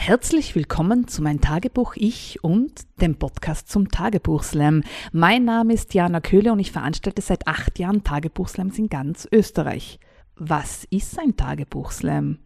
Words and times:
Herzlich 0.00 0.54
willkommen 0.54 1.06
zu 1.06 1.22
mein 1.22 1.40
Tagebuch 1.42 1.94
Ich 1.96 2.42
und 2.42 2.72
dem 3.02 3.16
Podcast 3.16 3.68
zum 3.68 3.90
Tagebuchslam. 3.90 4.82
Mein 5.12 5.44
Name 5.44 5.74
ist 5.74 5.92
Diana 5.92 6.20
Köhle 6.20 6.52
und 6.52 6.60
ich 6.60 6.72
veranstalte 6.72 7.20
seit 7.20 7.46
acht 7.46 7.78
Jahren 7.78 8.04
Tagebuchslams 8.04 8.78
in 8.78 8.88
ganz 8.88 9.28
Österreich. 9.30 9.98
Was 10.36 10.84
ist 10.84 11.18
ein 11.18 11.36
Tagebuchslam? 11.36 12.38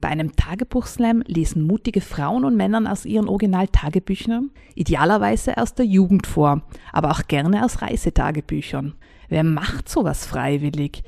Bei 0.00 0.08
einem 0.08 0.36
Tagebuchslam 0.36 1.24
lesen 1.26 1.66
mutige 1.66 2.02
Frauen 2.02 2.44
und 2.44 2.56
Männer 2.56 2.92
aus 2.92 3.04
ihren 3.04 3.26
Original-Tagebüchern, 3.26 4.50
idealerweise 4.76 5.56
aus 5.56 5.74
der 5.74 5.86
Jugend 5.86 6.26
vor, 6.26 6.62
aber 6.92 7.10
auch 7.10 7.26
gerne 7.26 7.64
aus 7.64 7.82
Reisetagebüchern. 7.82 8.94
Wer 9.28 9.44
macht 9.44 9.88
sowas 9.88 10.24
freiwillig? 10.24 11.02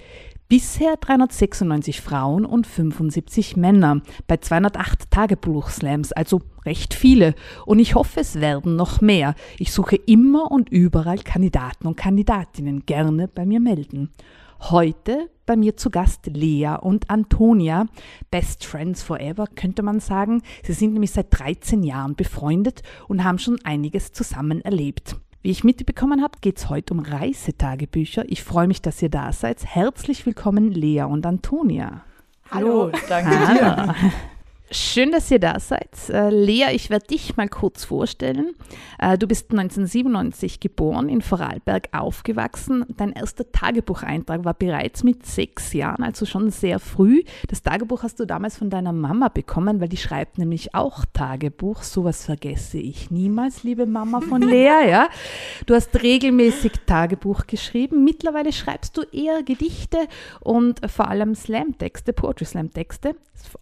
Bisher 0.51 0.97
396 0.97 2.01
Frauen 2.01 2.45
und 2.45 2.67
75 2.67 3.57
Männer 3.57 4.03
bei 4.27 4.39
208 4.39 5.09
Tagebuchslams, 5.09 6.11
also 6.11 6.41
recht 6.67 6.93
viele. 6.93 7.37
Und 7.67 7.79
ich 7.79 7.95
hoffe, 7.95 8.19
es 8.19 8.41
werden 8.41 8.75
noch 8.75 9.01
mehr. 9.01 9.37
Ich 9.61 9.73
suche 9.73 9.95
immer 9.95 10.51
und 10.51 10.69
überall 10.69 11.19
Kandidaten 11.19 11.87
und 11.87 11.97
Kandidatinnen. 11.97 12.85
Gerne 12.85 13.29
bei 13.29 13.47
mir 13.47 13.61
melden. 13.61 14.11
Heute 14.59 15.31
bei 15.47 15.55
mir 15.55 15.77
zu 15.77 15.89
Gast 15.89 16.27
Lea 16.27 16.75
und 16.81 17.11
Antonia, 17.11 17.87
Best 18.33 18.67
Friends 18.67 19.05
Forever, 19.05 19.47
könnte 19.47 19.85
man 19.85 20.01
sagen. 20.01 20.43
Sie 20.65 20.73
sind 20.73 20.95
nämlich 20.95 21.13
seit 21.13 21.29
13 21.31 21.85
Jahren 21.85 22.17
befreundet 22.17 22.83
und 23.07 23.23
haben 23.23 23.39
schon 23.39 23.61
einiges 23.63 24.11
zusammen 24.11 24.63
erlebt. 24.63 25.15
Wie 25.43 25.51
ich 25.51 25.65
mitbekommen 25.65 26.23
habe, 26.23 26.39
geht 26.43 26.59
es 26.59 26.69
heute 26.69 26.93
um 26.93 27.01
Reisetagebücher. 27.01 28.25
Ich 28.29 28.43
freue 28.43 28.69
mich, 28.69 28.83
dass 28.83 29.01
ihr 29.01 29.09
da 29.09 29.33
seid. 29.33 29.65
Herzlich 29.65 30.27
willkommen, 30.27 30.71
Lea 30.71 31.05
und 31.05 31.25
Antonia. 31.25 32.05
Hallo, 32.51 32.91
danke 33.09 33.31
dir. 33.31 33.95
Schön, 34.73 35.11
dass 35.11 35.29
ihr 35.33 35.41
da 35.41 35.59
seid. 35.59 35.91
Äh, 36.11 36.31
Lea, 36.31 36.67
ich 36.73 36.91
werde 36.91 37.09
dich 37.09 37.37
mal 37.37 37.49
kurz 37.49 37.85
vorstellen. 37.85 38.55
Äh, 39.01 39.19
du 39.19 39.27
bist 39.27 39.51
1997 39.51 40.61
geboren, 40.61 41.09
in 41.09 41.23
Vorarlberg 41.23 41.89
aufgewachsen. 41.91 42.85
Dein 42.97 43.13
erster 43.13 43.51
Tagebucheintrag 43.51 44.45
war 44.45 44.55
bereits 44.55 45.03
mit 45.03 45.27
sechs 45.27 45.73
Jahren, 45.73 46.05
also 46.05 46.25
schon 46.25 46.51
sehr 46.51 46.79
früh. 46.79 47.25
Das 47.49 47.63
Tagebuch 47.63 48.05
hast 48.05 48.21
du 48.21 48.27
damals 48.27 48.59
von 48.59 48.71
deiner 48.71 48.93
Mama 48.93 49.27
bekommen, 49.27 49.81
weil 49.81 49.89
die 49.89 49.97
schreibt 49.97 50.39
nämlich 50.39 50.73
auch 50.73 51.05
Tagebuch. 51.13 51.83
Sowas 51.83 52.25
vergesse 52.25 52.79
ich 52.79 53.11
niemals, 53.11 53.65
liebe 53.65 53.87
Mama 53.87 54.21
von 54.21 54.41
Lea. 54.49 54.89
Ja? 54.89 55.09
Du 55.67 55.75
hast 55.75 56.01
regelmäßig 56.01 56.73
Tagebuch 56.87 57.49
geschrieben. 57.49 58.05
Mittlerweile 58.05 58.53
schreibst 58.53 58.97
du 58.97 59.03
eher 59.03 59.43
Gedichte 59.43 59.99
und 60.39 60.81
vor 60.89 61.09
allem 61.09 61.35
Slam-Texte, 61.35 62.13
Poetry-Slam-Texte, 62.13 63.17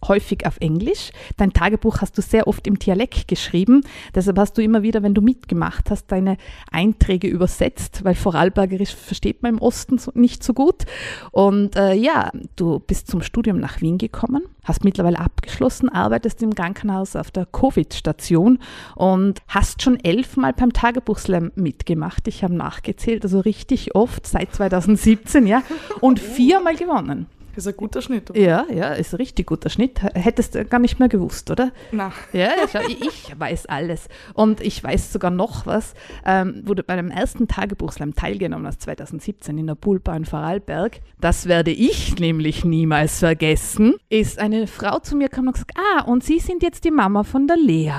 häufig 0.07 0.45
auf 0.45 0.57
Englisch. 0.59 0.98
Englisch. 0.99 1.11
Dein 1.37 1.53
Tagebuch 1.53 2.01
hast 2.01 2.17
du 2.17 2.21
sehr 2.21 2.47
oft 2.47 2.67
im 2.67 2.77
Dialekt 2.77 3.27
geschrieben. 3.27 3.81
Deshalb 4.13 4.37
hast 4.37 4.57
du 4.57 4.61
immer 4.61 4.83
wieder, 4.83 5.03
wenn 5.03 5.13
du 5.13 5.21
mitgemacht 5.21 5.89
hast, 5.89 6.07
deine 6.11 6.37
Einträge 6.71 7.27
übersetzt, 7.27 8.03
weil 8.03 8.15
Vorarlbergerisch 8.15 8.95
versteht 8.95 9.41
man 9.41 9.55
im 9.55 9.61
Osten 9.61 9.99
nicht 10.13 10.43
so 10.43 10.53
gut. 10.53 10.85
Und 11.31 11.75
äh, 11.75 11.93
ja, 11.93 12.31
du 12.55 12.79
bist 12.79 13.07
zum 13.07 13.21
Studium 13.21 13.59
nach 13.59 13.81
Wien 13.81 13.97
gekommen, 13.97 14.43
hast 14.63 14.83
mittlerweile 14.83 15.19
abgeschlossen, 15.19 15.89
arbeitest 15.89 16.41
im 16.43 16.53
Krankenhaus 16.53 17.15
auf 17.15 17.31
der 17.31 17.45
Covid-Station 17.45 18.59
und 18.95 19.39
hast 19.47 19.81
schon 19.81 19.99
elfmal 20.03 20.53
beim 20.53 20.73
Tagebuchslam 20.73 21.51
mitgemacht. 21.55 22.27
Ich 22.27 22.43
habe 22.43 22.53
nachgezählt, 22.53 23.23
also 23.23 23.39
richtig 23.39 23.95
oft 23.95 24.27
seit 24.27 24.53
2017, 24.53 25.47
ja, 25.47 25.63
und 26.01 26.19
viermal 26.19 26.75
gewonnen. 26.75 27.27
Das 27.55 27.65
ist 27.65 27.73
ein 27.73 27.77
guter 27.77 28.01
Schnitt. 28.01 28.29
Oder? 28.29 28.39
Ja, 28.39 28.65
ja, 28.73 28.93
ist 28.93 29.13
ein 29.13 29.17
richtig 29.17 29.47
guter 29.47 29.69
Schnitt. 29.69 30.01
Hättest 30.13 30.55
du 30.55 30.65
gar 30.65 30.79
nicht 30.79 30.99
mehr 30.99 31.09
gewusst, 31.09 31.49
oder? 31.51 31.71
Nein. 31.91 32.11
Ja, 32.33 32.51
schau, 32.71 32.79
ich 32.87 33.33
weiß 33.37 33.65
alles. 33.65 34.07
Und 34.33 34.61
ich 34.61 34.83
weiß 34.83 35.11
sogar 35.11 35.31
noch 35.31 35.65
was, 35.65 35.93
ähm, 36.25 36.61
wo 36.65 36.73
du 36.73 36.83
bei 36.83 36.95
dem 36.95 37.11
ersten 37.11 37.47
Tagebuchslam 37.47 38.15
teilgenommen 38.15 38.67
hast, 38.67 38.81
2017 38.83 39.57
in 39.57 39.67
der 39.67 39.75
Poolbar 39.75 40.15
in 40.15 40.25
Vorarlberg. 40.25 40.99
Das 41.19 41.47
werde 41.47 41.71
ich 41.71 42.17
nämlich 42.19 42.63
niemals 42.63 43.19
vergessen. 43.19 43.95
Ist 44.09 44.39
eine 44.39 44.67
Frau 44.67 44.99
zu 44.99 45.15
mir 45.15 45.29
gekommen 45.29 45.49
und 45.49 45.53
gesagt, 45.53 45.73
ah, 45.77 46.03
und 46.03 46.23
Sie 46.23 46.39
sind 46.39 46.63
jetzt 46.63 46.85
die 46.85 46.91
Mama 46.91 47.23
von 47.23 47.47
der 47.47 47.57
Lea. 47.57 47.91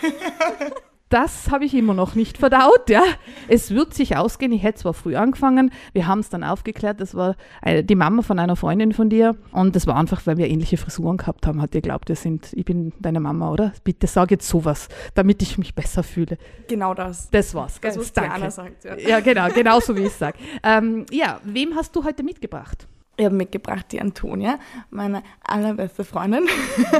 das 1.14 1.50
habe 1.52 1.64
ich 1.64 1.74
immer 1.74 1.94
noch 1.94 2.16
nicht 2.16 2.38
verdaut. 2.38 2.90
Ja. 2.90 3.04
Es 3.46 3.70
wird 3.70 3.94
sich 3.94 4.16
ausgehen. 4.16 4.50
Ich 4.50 4.64
hätte 4.64 4.80
zwar 4.80 4.94
früh 4.94 5.14
angefangen, 5.14 5.70
wir 5.92 6.08
haben 6.08 6.18
es 6.18 6.28
dann 6.28 6.42
aufgeklärt. 6.42 7.00
Das 7.00 7.14
war 7.14 7.36
die 7.64 7.94
Mama 7.94 8.22
von 8.22 8.40
einer 8.40 8.56
Freundin 8.56 8.92
von 8.92 9.08
dir. 9.08 9.36
Und 9.52 9.76
das 9.76 9.86
war 9.86 9.96
einfach, 9.96 10.26
weil 10.26 10.38
wir 10.38 10.48
ähnliche 10.48 10.76
Frisuren 10.76 11.16
gehabt 11.16 11.46
haben. 11.46 11.62
Hat 11.62 11.74
ihr 11.74 11.82
glaubt, 11.82 12.08
wir 12.08 12.16
sind, 12.16 12.52
ich 12.54 12.64
bin 12.64 12.92
deine 12.98 13.20
Mama, 13.20 13.50
oder? 13.52 13.72
Bitte 13.84 14.08
sag 14.08 14.32
jetzt 14.32 14.48
sowas, 14.48 14.88
damit 15.14 15.40
ich 15.42 15.56
mich 15.56 15.74
besser 15.74 16.02
fühle. 16.02 16.36
Genau 16.66 16.94
das. 16.94 17.30
Das 17.30 17.54
war's. 17.54 17.80
Das, 17.80 17.96
was. 17.96 18.12
Diana 18.12 18.50
sagt. 18.50 18.84
Ja, 18.84 18.98
ja 18.98 19.20
genau, 19.20 19.48
genauso 19.50 19.96
wie 19.96 20.06
ich 20.06 20.12
sage. 20.12 20.38
Ähm, 20.64 21.06
ja, 21.12 21.40
wem 21.44 21.76
hast 21.76 21.94
du 21.94 22.02
heute 22.02 22.24
mitgebracht? 22.24 22.88
Ich 23.16 23.24
habe 23.24 23.36
mitgebracht 23.36 23.86
die 23.92 24.00
Antonia, 24.00 24.58
meine 24.90 25.22
allerbeste 25.44 26.02
Freundin. 26.04 26.46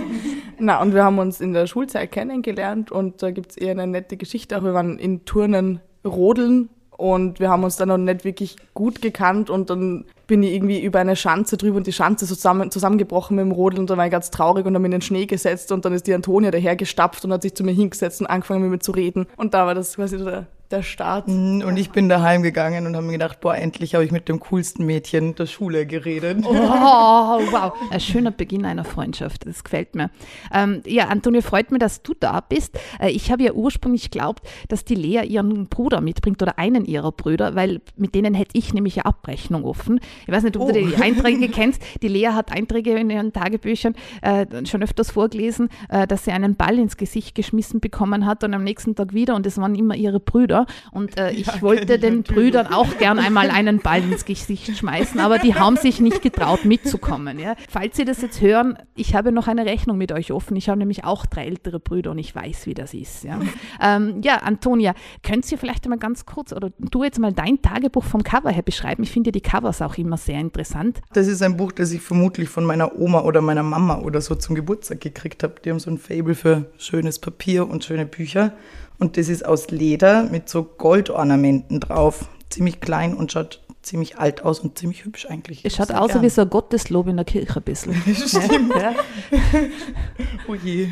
Na, 0.59 0.81
und 0.81 0.95
wir 0.95 1.03
haben 1.03 1.19
uns 1.19 1.41
in 1.41 1.53
der 1.53 1.67
Schulzeit 1.67 2.13
kennengelernt 2.13 2.93
und 2.93 3.21
da 3.21 3.33
gibt 3.33 3.51
es 3.51 3.57
eher 3.57 3.73
eine 3.73 3.87
nette 3.87 4.17
Geschichte. 4.17 4.57
Auch 4.57 4.63
wir 4.63 4.75
waren 4.75 4.99
in 4.99 5.25
Turnen 5.25 5.81
rodeln 6.05 6.69
und 6.97 7.41
wir 7.41 7.51
haben 7.51 7.65
uns 7.65 7.77
dann 7.77 7.89
noch 7.89 7.99
nicht 7.99 8.25
wirklich 8.25 8.57
gut 8.73 9.03
gekannt 9.03 9.51
und 9.51 9.71
dann 9.71 10.05
bin 10.27 10.43
ich 10.43 10.53
irgendwie 10.53 10.81
über 10.81 11.01
eine 11.01 11.17
Schanze 11.17 11.57
drüber 11.57 11.79
und 11.79 11.87
die 11.87 11.93
Schanze 11.93 12.27
zusammen, 12.27 12.71
zusammengebrochen 12.71 13.37
mit 13.37 13.45
dem 13.45 13.53
Rodeln 13.53 13.81
und 13.81 13.91
dann 13.91 13.99
war 13.99 14.07
ich 14.07 14.13
ganz 14.13 14.31
traurig 14.31 14.65
und 14.65 14.75
habe 14.75 14.83
mich 14.83 14.87
in 14.87 14.93
den 14.93 15.03
Schnee 15.03 15.27
gesetzt 15.27 15.73
und 15.73 15.85
dann 15.85 15.93
ist 15.93 16.07
die 16.07 16.15
Antonia 16.15 16.53
daher 16.53 16.77
gestapft 16.77 17.25
und 17.25 17.33
hat 17.33 17.43
sich 17.43 17.55
zu 17.55 17.65
mir 17.65 17.73
hingesetzt 17.73 18.21
und 18.21 18.29
angefangen 18.29 18.63
mit 18.63 18.71
mir 18.71 18.79
zu 18.79 18.93
reden 18.93 19.27
und 19.37 19.55
da 19.55 19.67
war 19.67 19.75
das 19.75 19.97
quasi 19.97 20.19
der, 20.19 20.47
der 20.75 20.83
Start. 20.83 21.29
Und 21.29 21.77
ich 21.77 21.91
bin 21.91 22.09
daheim 22.09 22.43
gegangen 22.43 22.87
und 22.87 22.97
habe 22.97 23.07
mir 23.07 23.13
gedacht, 23.13 23.41
boah, 23.41 23.55
endlich 23.55 23.95
habe 23.95 24.05
ich 24.05 24.11
mit 24.11 24.29
dem 24.29 24.41
coolsten 24.41 24.85
Mädchen 24.85 25.35
der 25.35 25.47
Schule 25.47 25.87
geredet. 25.87 26.45
Oh, 26.45 26.53
wow. 26.53 27.73
Ein 27.91 28.01
schöner 28.01 28.31
Beginn 28.31 28.65
einer 28.65 28.85
Freundschaft, 28.85 29.47
das 29.47 29.63
gefällt 29.63 29.95
mir. 29.95 30.11
Ähm, 30.53 30.83
ja, 30.87 31.09
Antonio, 31.09 31.41
freut 31.43 31.71
mich, 31.71 31.81
dass 31.81 32.03
du 32.03 32.15
da 32.19 32.41
bist. 32.41 32.79
Äh, 33.01 33.11
ich 33.11 33.31
habe 33.31 33.45
ja 33.45 33.53
ursprünglich 33.53 34.11
geglaubt, 34.11 34.47
dass 34.69 34.85
die 34.85 34.95
Lea 34.95 35.23
ihren 35.27 35.67
Bruder 35.67 36.01
mitbringt 36.01 36.43
oder 36.43 36.59
einen 36.59 36.85
ihrer 36.85 37.13
Brüder, 37.13 37.55
weil 37.55 37.81
mit 37.97 38.15
denen 38.15 38.35
hätte 38.35 38.59
ich 38.59 38.75
nämlich 38.75 38.97
eine 38.97 39.07
Abrechnung 39.07 39.65
offen. 39.65 40.01
Ich 40.27 40.33
weiß 40.33 40.43
nicht, 40.43 40.57
ob 40.57 40.63
oh. 40.63 40.73
du 40.73 40.73
die 40.73 40.97
Einträge 40.97 41.49
kennst. 41.49 41.83
Die 42.03 42.09
Lea 42.09 42.29
hat 42.29 42.53
Einträge 42.53 42.99
in 42.99 43.11
ihren 43.11 43.33
Tagebüchern 43.33 43.95
äh, 44.23 44.47
schon 44.67 44.83
öfters 44.83 45.13
vorgelesen, 45.13 45.69
äh, 45.89 46.07
dass 46.07 46.25
sie 46.25 46.33
einen 46.33 46.57
Ball 46.57 46.79
ins 46.79 46.97
Gesicht 46.97 47.35
geschmissen 47.35 47.81
bekommen 47.81 48.27
hat 48.27 48.43
und 48.43 48.55
am 48.55 48.65
nächsten 48.65 48.95
Tag 48.95 49.15
wieder 49.15 49.37
und 49.37 49.47
es 49.47 49.59
waren 49.59 49.75
immer 49.75 49.95
ihre 49.95 50.21
Brüder. 50.21 50.64
Und 50.91 51.19
äh, 51.19 51.31
ich 51.33 51.47
ja, 51.47 51.63
wollte 51.63 51.99
den 51.99 52.23
Brüdern 52.23 52.67
auch 52.69 52.99
gern 52.99 53.19
einmal 53.19 53.51
einen 53.51 53.81
Ball 53.81 54.03
ins 54.03 54.25
Gesicht 54.25 54.77
schmeißen, 54.77 55.21
aber 55.21 55.39
die 55.39 55.55
haben 55.55 55.77
sich 55.77 56.01
nicht 56.01 56.23
getraut 56.23 56.65
mitzukommen. 56.65 57.39
Ja. 57.39 57.55
Falls 57.69 57.97
Sie 57.97 58.05
das 58.05 58.23
jetzt 58.23 58.41
hören, 58.41 58.79
ich 58.95 59.15
habe 59.15 59.33
noch 59.33 59.49
eine 59.49 59.65
Rechnung 59.65 59.99
mit 59.99 60.13
euch 60.13 60.33
offen. 60.33 60.57
Ich 60.57 60.69
habe 60.69 60.79
nämlich 60.79 61.05
auch 61.05 61.27
drei 61.27 61.47
ältere 61.47 61.81
Brüder 61.81 62.11
und 62.11 62.19
ich 62.19 62.35
weiß, 62.35 62.67
wie 62.67 62.75
das 62.75 62.95
ist. 62.95 63.25
Ja, 63.25 63.41
ähm, 63.81 64.21
ja 64.23 64.39
Antonia, 64.39 64.95
könnt 65.23 65.51
ihr 65.51 65.59
vielleicht 65.59 65.85
einmal 65.85 65.99
ganz 65.99 66.27
kurz 66.27 66.53
oder 66.53 66.71
du 66.79 67.05
jetzt 67.05 67.19
mal 67.19 67.33
dein 67.33 67.61
Tagebuch 67.63 68.05
vom 68.05 68.23
Cover 68.23 68.51
her 68.51 68.63
beschreiben? 68.63 69.03
Ich 69.03 69.11
finde 69.11 69.33
die 69.33 69.41
Covers 69.41 69.83
auch 69.83 69.97
immer 69.99 70.17
sehr 70.17 70.41
interessant. 70.41 71.01
Das 71.13 71.27
ist 71.27 71.43
ein 71.43 71.57
Buch, 71.57 71.73
das 71.73 71.93
ich 71.93 72.01
vermutlich 72.01 72.49
von 72.49 72.65
meiner 72.65 72.99
Oma 72.99 73.23
oder 73.23 73.41
meiner 73.41 73.63
Mama 73.63 73.99
oder 74.01 74.21
so 74.21 74.35
zum 74.35 74.55
Geburtstag 74.55 75.01
gekriegt 75.01 75.43
habe. 75.43 75.55
Die 75.65 75.71
haben 75.71 75.79
so 75.79 75.91
ein 75.91 75.99
Fable 75.99 76.35
für 76.35 76.67
schönes 76.79 77.19
Papier 77.19 77.69
und 77.69 77.85
schöne 77.85 78.07
Bücher. 78.07 78.53
Und 78.99 79.17
das 79.17 79.29
ist 79.29 79.45
aus 79.45 79.71
Leder 79.71 80.25
mit 80.31 80.49
Goldornamenten 80.63 81.81
drauf. 81.81 82.29
Ziemlich 82.55 82.81
klein 82.81 83.15
und 83.15 83.33
schaut 83.33 83.65
ziemlich 83.85 84.19
alt 84.19 84.45
aus 84.45 84.61
und 84.61 84.79
ziemlich 84.79 85.05
hübsch 85.05 85.27
eigentlich. 85.29 85.65
Es 85.65 85.77
schaut 85.77 85.93
aus 85.93 86.13
gern. 86.13 86.23
wie 86.23 86.31
so 86.31 86.43
ein 86.43 86.51
Gotteslob 86.51 87.07
in 87.09 87.17
der 87.17 87.25
Kirche 87.25 87.57
ein 87.57 87.63
bisschen. 87.63 87.95
Stimmt. 88.15 88.75
Ja. 88.75 88.95
oh 90.49 90.55
je. 90.55 90.89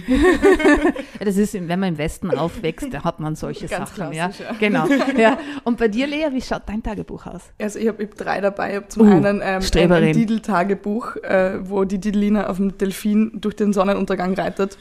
das 1.18 1.36
ist, 1.36 1.54
wenn 1.54 1.80
man 1.80 1.90
im 1.90 1.98
Westen 1.98 2.30
aufwächst, 2.30 2.92
da 2.92 3.02
hat 3.02 3.20
man 3.20 3.34
solche 3.34 3.66
Ganz 3.66 3.96
Sachen. 3.96 4.12
Ja. 4.12 4.28
ja. 4.28 4.52
Genau. 4.58 4.86
Ja. 5.16 5.38
Und 5.64 5.78
bei 5.78 5.88
dir, 5.88 6.06
Lea, 6.06 6.28
wie 6.32 6.40
schaut 6.40 6.62
dein 6.66 6.82
Tagebuch 6.82 7.26
aus? 7.26 7.42
Also 7.60 7.78
ich 7.78 7.88
habe 7.88 8.04
hab 8.04 8.14
drei 8.14 8.40
dabei. 8.40 8.70
Ich 8.70 8.76
habe 8.76 8.88
zum 8.88 9.08
uh, 9.08 9.10
einen 9.10 9.40
ähm, 9.42 9.62
ein, 9.74 9.92
ein 9.92 10.12
Didel-Tagebuch, 10.12 11.16
äh, 11.16 11.58
wo 11.62 11.84
die 11.84 11.98
Didelina 11.98 12.48
auf 12.48 12.56
dem 12.58 12.76
Delfin 12.76 13.32
durch 13.40 13.56
den 13.56 13.72
Sonnenuntergang 13.72 14.34
reitet. 14.34 14.76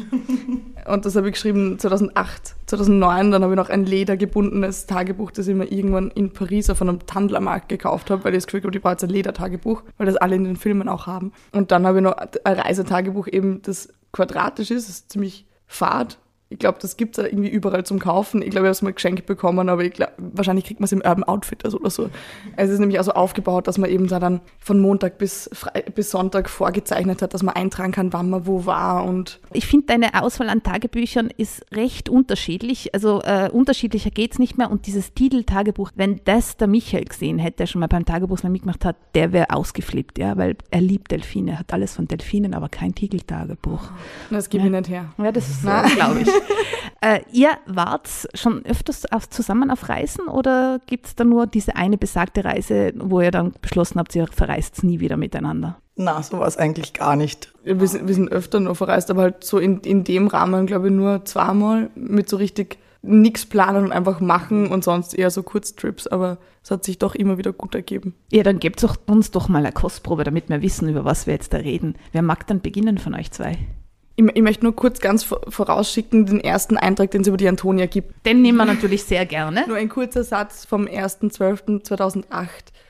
Und 0.88 1.06
das 1.06 1.16
habe 1.16 1.28
ich 1.28 1.34
geschrieben 1.34 1.80
2008, 1.80 2.56
2009. 2.66 3.32
Dann 3.32 3.44
habe 3.44 3.54
ich 3.54 3.58
noch 3.58 3.70
ein 3.70 3.86
ledergebundenes 3.86 4.86
Tagebuch, 4.86 5.32
das 5.32 5.48
ich 5.48 5.56
mir 5.56 5.72
irgendwann 5.72 6.12
in 6.12 6.32
Paris 6.32 6.70
auf 6.72 6.82
einem 6.82 7.06
Tandlermarkt 7.06 7.70
gekauft 7.70 8.10
habe, 8.10 8.24
weil 8.24 8.34
ich 8.34 8.38
das 8.38 8.48
Gefühl 8.48 8.64
habe, 8.64 8.76
ich 8.76 8.82
brauche 8.82 8.94
jetzt 8.94 9.04
ein 9.04 9.10
Ledertagebuch, 9.10 9.84
weil 9.98 10.06
das 10.08 10.16
alle 10.18 10.36
in 10.36 10.44
den 10.44 10.56
Filmen 10.56 10.90
auch 10.90 11.08
haben. 11.08 11.32
Und 11.52 11.72
dann 11.72 11.86
habe 11.86 12.00
ich 12.00 12.04
noch 12.04 12.16
ein 12.16 12.60
Reisetagebuch 12.60 13.28
eben, 13.28 13.62
das 13.62 13.94
quadratisch 14.12 14.72
ist, 14.72 14.88
das 14.88 14.96
ist 14.96 15.12
ziemlich 15.12 15.46
fad 15.68 16.18
ich 16.52 16.60
glaube, 16.60 16.80
das 16.82 16.98
gibt 16.98 17.18
es 17.18 17.26
irgendwie 17.26 17.50
überall 17.50 17.86
zum 17.86 17.98
Kaufen. 17.98 18.42
Ich 18.42 18.50
glaube, 18.50 18.66
ich 18.66 18.68
habe 18.68 18.72
es 18.72 18.82
mal 18.82 18.92
geschenkt 18.92 19.26
bekommen, 19.26 19.70
aber 19.70 19.86
ich 19.86 19.94
glaub, 19.94 20.12
wahrscheinlich 20.18 20.66
kriegt 20.66 20.82
man 20.82 20.86
es 20.86 20.92
im 20.92 21.00
Urban 21.00 21.24
Outfitters 21.24 21.74
oder 21.74 21.90
so. 21.90 22.10
Es 22.58 22.70
ist 22.70 22.80
nämlich 22.80 23.00
auch 23.00 23.06
so 23.06 23.14
aufgebaut, 23.14 23.68
dass 23.68 23.78
man 23.78 23.90
eben 23.90 24.08
da 24.08 24.20
dann 24.20 24.42
von 24.60 24.80
Montag 24.82 25.18
bis, 25.18 25.50
Fre 25.54 25.72
bis 25.96 26.12
Sonntag 26.12 26.50
vorgezeichnet 26.50 27.22
hat, 27.22 27.34
dass 27.34 27.42
man 27.42 27.56
eintragen 27.56 27.94
kann, 27.94 28.12
wann 28.12 28.30
man 28.30 28.46
wo 28.46 28.66
war. 28.66 29.06
Und 29.06 29.40
ich 29.54 29.66
finde, 29.66 29.88
deine 29.88 30.22
Auswahl 30.22 30.50
an 30.50 30.62
Tagebüchern 30.62 31.30
ist 31.38 31.66
recht 31.72 32.10
unterschiedlich. 32.10 32.94
Also 32.94 33.22
äh, 33.22 33.50
unterschiedlicher 33.50 34.10
geht 34.10 34.34
es 34.34 34.40
nicht 34.40 34.58
mehr. 34.58 34.70
Und 34.70 34.88
dieses 34.88 35.14
Titeltagebuch, 35.14 35.92
wenn 35.96 36.20
das 36.26 36.58
der 36.58 36.68
Michael 36.68 37.06
gesehen 37.06 37.40
hätte, 37.40 37.60
der 37.60 37.68
schon 37.68 37.80
mal 37.80 37.88
beim 37.88 38.06
Tagebuch 38.06 38.44
mitgemacht 38.44 38.84
hat, 38.84 38.98
der 39.16 39.32
wäre 39.32 39.52
ausgeflippt, 39.52 40.20
ja, 40.20 40.36
weil 40.36 40.58
er 40.70 40.82
liebt 40.82 41.12
Delfine, 41.12 41.52
er 41.52 41.60
hat 41.60 41.72
alles 41.72 41.96
von 41.96 42.10
Delfinen, 42.10 42.54
aber 42.54 42.68
kein 42.68 42.94
Titeltagebuch. 42.94 43.90
Das 44.30 44.50
gebe 44.50 44.64
ja. 44.64 44.66
ich 44.66 44.72
nicht 44.72 44.90
her. 44.90 45.14
Ja, 45.18 45.32
das 45.32 45.50
ist, 45.50 45.62
glaube 45.62 46.22
ich. 46.22 46.41
äh, 47.02 47.22
ihr 47.32 47.52
wart 47.66 48.10
schon 48.34 48.66
öfters 48.66 49.12
auf, 49.12 49.30
zusammen 49.30 49.72
auf 49.72 49.90
Reisen 49.90 50.28
oder 50.28 50.80
gibt 50.86 51.08
es 51.08 51.16
da 51.16 51.24
nur 51.24 51.48
diese 51.48 51.76
eine 51.76 51.98
besagte 51.98 52.46
Reise, 52.46 52.94
wo 52.98 53.22
ihr 53.22 53.32
dann 53.32 53.54
beschlossen 53.62 54.00
habt, 54.00 54.16
ihr 54.16 54.28
verreist 54.28 54.84
nie 54.84 55.00
wieder 55.00 55.18
miteinander? 55.18 55.78
Na, 55.96 56.24
so 56.24 56.40
war 56.40 56.48
es 56.48 56.58
eigentlich 56.58 56.94
gar 56.94 57.16
nicht. 57.16 57.54
Wir 57.64 57.88
sind, 57.88 58.08
wir 58.08 58.16
sind 58.16 58.32
öfter 58.32 58.60
nur 58.60 58.76
verreist, 58.76 59.12
aber 59.12 59.24
halt 59.24 59.44
so 59.44 59.60
in, 59.60 59.82
in 59.82 60.04
dem 60.04 60.28
Rahmen, 60.28 60.66
glaube 60.66 60.88
ich, 60.88 60.94
nur 60.94 61.26
zweimal 61.26 61.90
mit 61.96 62.30
so 62.30 62.38
richtig 62.38 62.78
nichts 63.04 63.46
planen 63.46 63.86
und 63.86 63.92
einfach 63.92 64.20
machen 64.20 64.68
und 64.68 64.84
sonst 64.84 65.14
eher 65.14 65.32
so 65.32 65.42
Kurztrips, 65.44 66.08
aber 66.08 66.38
es 66.64 66.70
hat 66.70 66.84
sich 66.84 67.00
doch 67.00 67.16
immer 67.16 67.38
wieder 67.38 67.52
gut 67.52 67.74
ergeben. 67.74 68.14
Ja, 68.32 68.44
dann 68.44 68.60
gebt 68.60 68.84
uns 69.08 69.32
doch 69.32 69.50
mal 69.50 69.60
eine 69.60 69.72
Kostprobe, 69.72 70.24
damit 70.24 70.50
wir 70.50 70.62
wissen, 70.62 70.88
über 70.88 71.04
was 71.04 71.26
wir 71.26 71.34
jetzt 71.34 71.54
da 71.54 71.58
reden. 71.58 71.96
Wer 72.12 72.22
mag 72.22 72.46
dann 72.48 72.62
beginnen 72.62 73.00
von 73.00 73.16
euch 73.16 73.32
zwei? 73.32 73.58
Ich, 74.22 74.36
ich, 74.36 74.42
möchte 74.44 74.64
nur 74.64 74.76
kurz 74.76 75.00
ganz 75.00 75.24
vorausschicken, 75.24 76.26
den 76.26 76.40
ersten 76.40 76.78
Eintrag, 76.78 77.12
den 77.12 77.22
es 77.22 77.28
über 77.28 77.38
die 77.38 77.48
Antonia 77.48 77.88
gibt. 77.88 78.26
Den 78.26 78.42
nehmen 78.42 78.58
wir 78.60 78.66
natürlich 78.66 79.04
sehr 79.04 79.26
gerne. 79.26 79.66
Nur 79.68 79.78
ein 79.78 79.90
kurzer 79.90 80.24
Satz 80.24 80.66
vom 80.66 80.86
1.12.2008. 80.86 82.48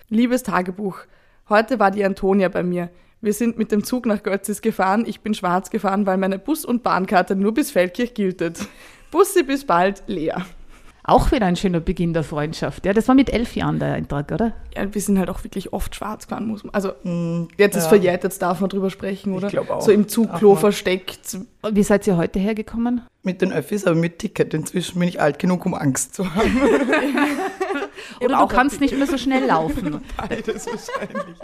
Liebes 0.09 0.43
Tagebuch, 0.43 0.99
heute 1.47 1.79
war 1.79 1.91
die 1.91 2.03
Antonia 2.03 2.49
bei 2.49 2.63
mir. 2.63 2.89
Wir 3.21 3.33
sind 3.33 3.57
mit 3.57 3.71
dem 3.71 3.83
Zug 3.83 4.07
nach 4.07 4.23
Götzis 4.23 4.61
gefahren. 4.61 5.05
Ich 5.07 5.21
bin 5.21 5.33
schwarz 5.33 5.69
gefahren, 5.69 6.05
weil 6.05 6.17
meine 6.17 6.39
Bus- 6.39 6.65
und 6.65 6.83
Bahnkarte 6.83 7.35
nur 7.35 7.53
bis 7.53 7.71
Feldkirch 7.71 8.13
giltet. 8.13 8.59
Bussi, 9.11 9.43
bis 9.43 9.65
bald, 9.65 10.03
Lea. 10.07 10.33
Auch 11.03 11.31
wieder 11.31 11.47
ein 11.47 11.55
schöner 11.55 11.79
Beginn 11.79 12.13
der 12.13 12.23
Freundschaft. 12.23 12.85
Ja, 12.85 12.93
das 12.93 13.07
war 13.07 13.15
mit 13.15 13.31
elf 13.31 13.55
Jahren 13.55 13.79
der 13.79 13.93
Eintrag, 13.93 14.31
oder? 14.31 14.53
Ja, 14.75 14.93
wir 14.93 15.01
sind 15.01 15.17
halt 15.17 15.29
auch 15.29 15.43
wirklich 15.43 15.73
oft 15.73 15.95
schwarz 15.95 16.27
gefahren, 16.27 16.45
muss 16.45 16.63
man. 16.63 16.73
Also, 16.75 16.91
mm, 17.03 17.47
jetzt 17.57 17.75
ja. 17.75 17.81
ist 17.81 17.87
verjährt, 17.87 18.23
jetzt 18.23 18.41
darf 18.41 18.59
man 18.59 18.69
drüber 18.69 18.91
sprechen, 18.91 19.33
oder? 19.33 19.47
Ich 19.47 19.53
glaube 19.53 19.73
auch. 19.73 19.81
So 19.81 19.91
im 19.91 20.07
Zugklo 20.07 20.55
versteckt. 20.55 21.39
Wie 21.69 21.83
seid 21.83 22.05
ihr 22.05 22.17
heute 22.17 22.39
hergekommen? 22.39 23.01
Mit 23.23 23.41
den 23.41 23.51
Öffis, 23.51 23.85
aber 23.85 23.95
mit 23.95 24.19
Ticket. 24.19 24.53
Inzwischen 24.53 24.99
bin 24.99 25.07
ich 25.07 25.19
alt 25.19 25.39
genug, 25.39 25.65
um 25.65 25.73
Angst 25.73 26.13
zu 26.13 26.35
haben. 26.35 26.61
oder 28.19 28.37
du 28.37 28.47
kannst 28.47 28.79
nicht 28.79 28.95
mehr 28.95 29.07
so 29.07 29.17
schnell 29.17 29.45
laufen. 29.45 30.01
Beides 30.17 30.67
wahrscheinlich. 30.67 31.37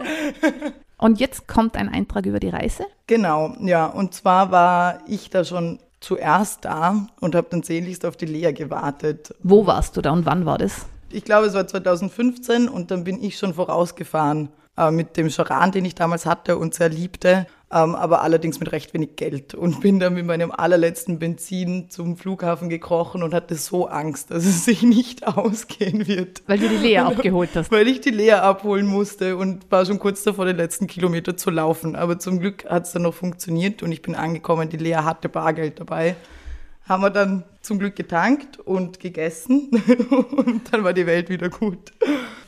Und 0.98 1.19
jetzt 1.19 1.48
kommt 1.48 1.77
ein 1.77 1.89
Eintrag 1.89 2.25
über 2.25 2.39
die 2.39 2.50
Reise? 2.50 2.86
Genau, 3.07 3.56
ja. 3.60 3.88
Und 3.88 4.13
zwar 4.13 4.51
war 4.51 5.00
ich 5.07 5.30
da 5.30 5.44
schon 5.44 5.80
zuerst 5.99 6.65
da 6.65 7.07
und 7.19 7.35
habe 7.35 7.47
dann 7.49 7.63
sehnlichst 7.63 8.05
auf 8.05 8.17
die 8.17 8.25
Lea 8.25 8.53
gewartet. 8.53 9.33
Wo 9.44 9.65
warst 9.65 9.97
du 9.97 10.01
da 10.01 10.11
und 10.11 10.25
wann 10.25 10.45
war 10.45 10.57
das? 10.57 10.85
Ich 11.09 11.23
glaube, 11.23 11.47
es 11.47 11.53
war 11.53 11.67
2015 11.67 12.67
und 12.67 12.91
dann 12.91 13.03
bin 13.03 13.23
ich 13.23 13.38
schon 13.38 13.53
vorausgefahren 13.53 14.49
äh, 14.77 14.91
mit 14.91 15.17
dem 15.17 15.29
Charan, 15.29 15.71
den 15.71 15.85
ich 15.85 15.95
damals 15.95 16.25
hatte 16.25 16.57
und 16.57 16.73
sehr 16.73 16.89
liebte, 16.89 17.47
ähm, 17.69 17.95
aber 17.95 18.21
allerdings 18.21 18.61
mit 18.61 18.71
recht 18.71 18.93
wenig 18.93 19.17
Geld 19.17 19.53
und 19.53 19.81
bin 19.81 19.99
dann 19.99 20.13
mit 20.13 20.25
meinem 20.25 20.51
allerletzten 20.51 21.19
Benzin 21.19 21.89
zum 21.89 22.15
Flughafen 22.15 22.69
gekrochen 22.69 23.23
und 23.23 23.33
hatte 23.33 23.55
so 23.55 23.87
Angst, 23.87 24.31
dass 24.31 24.45
es 24.45 24.63
sich 24.63 24.83
nicht 24.83 25.27
ausgehen 25.37 26.07
wird. 26.07 26.43
Weil 26.47 26.59
du 26.59 26.69
die 26.69 26.77
Lea 26.77 26.97
abgeholt 26.99 27.49
hast. 27.55 27.69
Weil 27.69 27.87
ich 27.89 27.99
die 27.99 28.11
Lea 28.11 28.33
abholen 28.33 28.85
musste 28.85 29.35
und 29.35 29.69
war 29.69 29.85
schon 29.85 29.99
kurz 29.99 30.23
davor, 30.23 30.45
den 30.45 30.55
letzten 30.55 30.87
Kilometer 30.87 31.35
zu 31.35 31.49
laufen. 31.49 31.97
Aber 31.97 32.19
zum 32.19 32.39
Glück 32.39 32.65
hat 32.69 32.85
es 32.85 32.93
dann 32.93 33.01
noch 33.01 33.13
funktioniert 33.13 33.83
und 33.83 33.91
ich 33.91 34.01
bin 34.01 34.15
angekommen, 34.15 34.69
die 34.69 34.77
Lea 34.77 34.95
hatte 34.95 35.27
Bargeld 35.27 35.79
dabei 35.81 36.15
haben 36.88 37.04
wir 37.04 37.10
dann 37.10 37.44
zum 37.62 37.80
Glück 37.80 37.95
getankt 37.95 38.60
und 38.60 39.00
gegessen 39.00 39.69
und 40.10 40.74
dann 40.74 40.84
war 40.84 40.94
die 40.94 41.06
Welt 41.06 41.30
wieder 41.30 41.50
gut. 41.50 41.92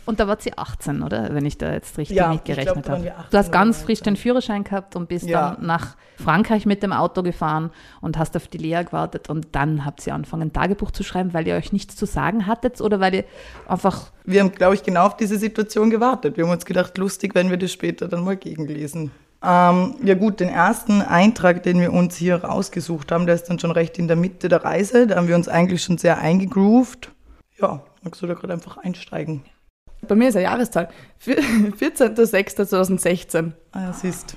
Und 0.05 0.19
da 0.19 0.27
war 0.27 0.37
sie 0.39 0.57
18, 0.57 1.03
oder? 1.03 1.35
Wenn 1.35 1.45
ich 1.45 1.59
da 1.59 1.71
jetzt 1.71 1.97
richtig 1.99 2.17
ja, 2.17 2.29
mitgerechnet 2.29 2.89
habe. 2.89 3.13
Du 3.29 3.37
hast 3.37 3.51
ganz 3.51 3.83
frisch 3.83 3.99
den 3.99 4.15
Führerschein 4.15 4.63
gehabt 4.63 4.95
und 4.95 5.07
bist 5.07 5.27
ja. 5.27 5.51
dann 5.51 5.67
nach 5.67 5.97
Frankreich 6.15 6.65
mit 6.65 6.81
dem 6.81 6.93
Auto 6.93 7.21
gefahren 7.21 7.69
und 8.01 8.17
hast 8.17 8.35
auf 8.35 8.47
die 8.47 8.57
Lea 8.57 8.83
gewartet 8.83 9.29
und 9.29 9.49
dann 9.51 9.85
habt 9.85 10.05
ihr 10.07 10.15
angefangen, 10.15 10.43
ein 10.43 10.53
Tagebuch 10.53 10.91
zu 10.91 11.03
schreiben, 11.03 11.33
weil 11.33 11.47
ihr 11.47 11.55
euch 11.55 11.73
nichts 11.73 11.95
zu 11.95 12.07
sagen 12.07 12.47
hattet 12.47 12.81
oder 12.81 12.99
weil 12.99 13.13
ihr 13.13 13.23
einfach. 13.67 14.11
Wir 14.25 14.41
haben, 14.41 14.51
glaube 14.51 14.73
ich, 14.73 14.83
genau 14.83 15.05
auf 15.05 15.15
diese 15.15 15.37
Situation 15.37 15.91
gewartet. 15.91 16.37
Wir 16.37 16.45
haben 16.45 16.51
uns 16.51 16.65
gedacht, 16.65 16.97
lustig, 16.97 17.35
wenn 17.35 17.51
wir 17.51 17.57
das 17.57 17.71
später 17.71 18.07
dann 18.07 18.23
mal 18.23 18.35
gegenlesen. 18.35 19.11
Ähm, 19.41 19.95
ja 20.03 20.15
gut, 20.15 20.41
den 20.41 20.49
ersten 20.49 21.01
Eintrag, 21.01 21.63
den 21.63 21.79
wir 21.79 21.93
uns 21.93 22.17
hier 22.17 22.43
rausgesucht 22.43 23.11
haben, 23.11 23.25
der 23.25 23.35
ist 23.35 23.45
dann 23.45 23.59
schon 23.59 23.71
recht 23.71 23.97
in 23.97 24.07
der 24.07 24.17
Mitte 24.17 24.49
der 24.49 24.65
Reise. 24.65 25.07
Da 25.07 25.15
haben 25.15 25.27
wir 25.27 25.35
uns 25.35 25.47
eigentlich 25.47 25.81
schon 25.81 25.97
sehr 25.97 26.17
eingegroovt. 26.17 27.11
Ja, 27.59 27.83
magst 28.03 28.21
du 28.21 28.27
da 28.27 28.33
gerade 28.33 28.53
einfach 28.53 28.77
einsteigen? 28.77 29.43
Bei 30.07 30.15
mir 30.15 30.29
ist 30.29 30.35
eine 30.35 30.45
Jahreszahl. 30.45 30.89
14.06.2016. 31.25 33.51
Ah, 33.71 33.83
ja, 33.83 33.93
siehst. 33.93 34.35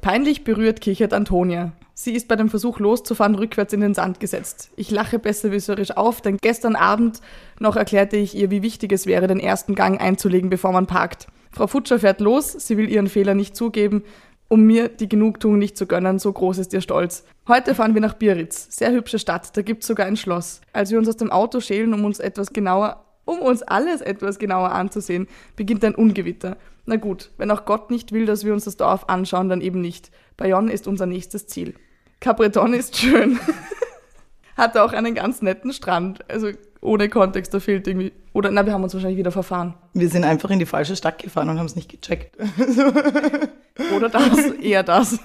Peinlich 0.00 0.44
berührt 0.44 0.80
kichert 0.80 1.12
Antonia. 1.12 1.72
Sie 1.94 2.14
ist 2.14 2.28
bei 2.28 2.36
dem 2.36 2.48
Versuch 2.48 2.78
loszufahren 2.78 3.34
rückwärts 3.34 3.72
in 3.72 3.80
den 3.80 3.92
Sand 3.92 4.20
gesetzt. 4.20 4.70
Ich 4.76 4.92
lache 4.92 5.18
besserwisserisch 5.18 5.96
auf, 5.96 6.20
denn 6.20 6.36
gestern 6.40 6.76
Abend 6.76 7.20
noch 7.58 7.74
erklärte 7.74 8.16
ich 8.16 8.36
ihr, 8.36 8.52
wie 8.52 8.62
wichtig 8.62 8.92
es 8.92 9.06
wäre, 9.06 9.26
den 9.26 9.40
ersten 9.40 9.74
Gang 9.74 10.00
einzulegen, 10.00 10.48
bevor 10.48 10.70
man 10.70 10.86
parkt. 10.86 11.26
Frau 11.50 11.66
Futscher 11.66 11.98
fährt 11.98 12.20
los, 12.20 12.52
sie 12.52 12.76
will 12.76 12.88
ihren 12.88 13.08
Fehler 13.08 13.34
nicht 13.34 13.56
zugeben, 13.56 14.04
um 14.48 14.64
mir 14.64 14.88
die 14.88 15.08
Genugtuung 15.08 15.58
nicht 15.58 15.76
zu 15.76 15.86
gönnen, 15.86 16.18
so 16.18 16.32
groß 16.32 16.58
ist 16.58 16.72
ihr 16.72 16.80
Stolz. 16.80 17.24
Heute 17.46 17.74
fahren 17.74 17.94
wir 17.94 18.00
nach 18.00 18.14
Biarritz. 18.14 18.66
Sehr 18.70 18.92
hübsche 18.92 19.18
Stadt, 19.18 19.56
da 19.56 19.62
gibt's 19.62 19.86
sogar 19.86 20.06
ein 20.06 20.16
Schloss. 20.16 20.60
Als 20.72 20.90
wir 20.90 20.98
uns 20.98 21.08
aus 21.08 21.18
dem 21.18 21.30
Auto 21.30 21.60
schälen, 21.60 21.94
um 21.94 22.04
uns 22.04 22.18
etwas 22.18 22.52
genauer, 22.52 23.04
um 23.24 23.40
uns 23.40 23.62
alles 23.62 24.00
etwas 24.00 24.38
genauer 24.38 24.72
anzusehen, 24.72 25.28
beginnt 25.54 25.84
ein 25.84 25.94
Ungewitter. 25.94 26.56
Na 26.86 26.96
gut, 26.96 27.30
wenn 27.36 27.50
auch 27.50 27.66
Gott 27.66 27.90
nicht 27.90 28.12
will, 28.12 28.24
dass 28.24 28.44
wir 28.44 28.54
uns 28.54 28.64
das 28.64 28.78
Dorf 28.78 29.04
anschauen, 29.08 29.50
dann 29.50 29.60
eben 29.60 29.82
nicht. 29.82 30.10
Bayonne 30.38 30.72
ist 30.72 30.88
unser 30.88 31.04
nächstes 31.04 31.46
Ziel. 31.46 31.74
Capretone 32.20 32.76
ist 32.76 32.96
schön. 32.96 33.38
Hat 34.56 34.76
auch 34.76 34.92
einen 34.92 35.14
ganz 35.14 35.42
netten 35.42 35.72
Strand. 35.72 36.28
Also 36.30 36.50
ohne 36.80 37.08
Kontext, 37.08 37.52
da 37.52 37.60
fehlt 37.60 37.86
irgendwie. 37.86 38.12
Oder 38.32 38.50
na, 38.50 38.64
wir 38.64 38.72
haben 38.72 38.84
uns 38.84 38.94
wahrscheinlich 38.94 39.18
wieder 39.18 39.32
verfahren. 39.32 39.74
Wir 39.94 40.08
sind 40.08 40.24
einfach 40.24 40.50
in 40.50 40.58
die 40.58 40.66
falsche 40.66 40.96
Stadt 40.96 41.18
gefahren 41.22 41.48
und 41.48 41.58
haben 41.58 41.66
es 41.66 41.76
nicht 41.76 41.90
gecheckt. 41.90 42.36
Oder 43.96 44.08
das, 44.08 44.50
eher 44.60 44.82
das. 44.82 45.20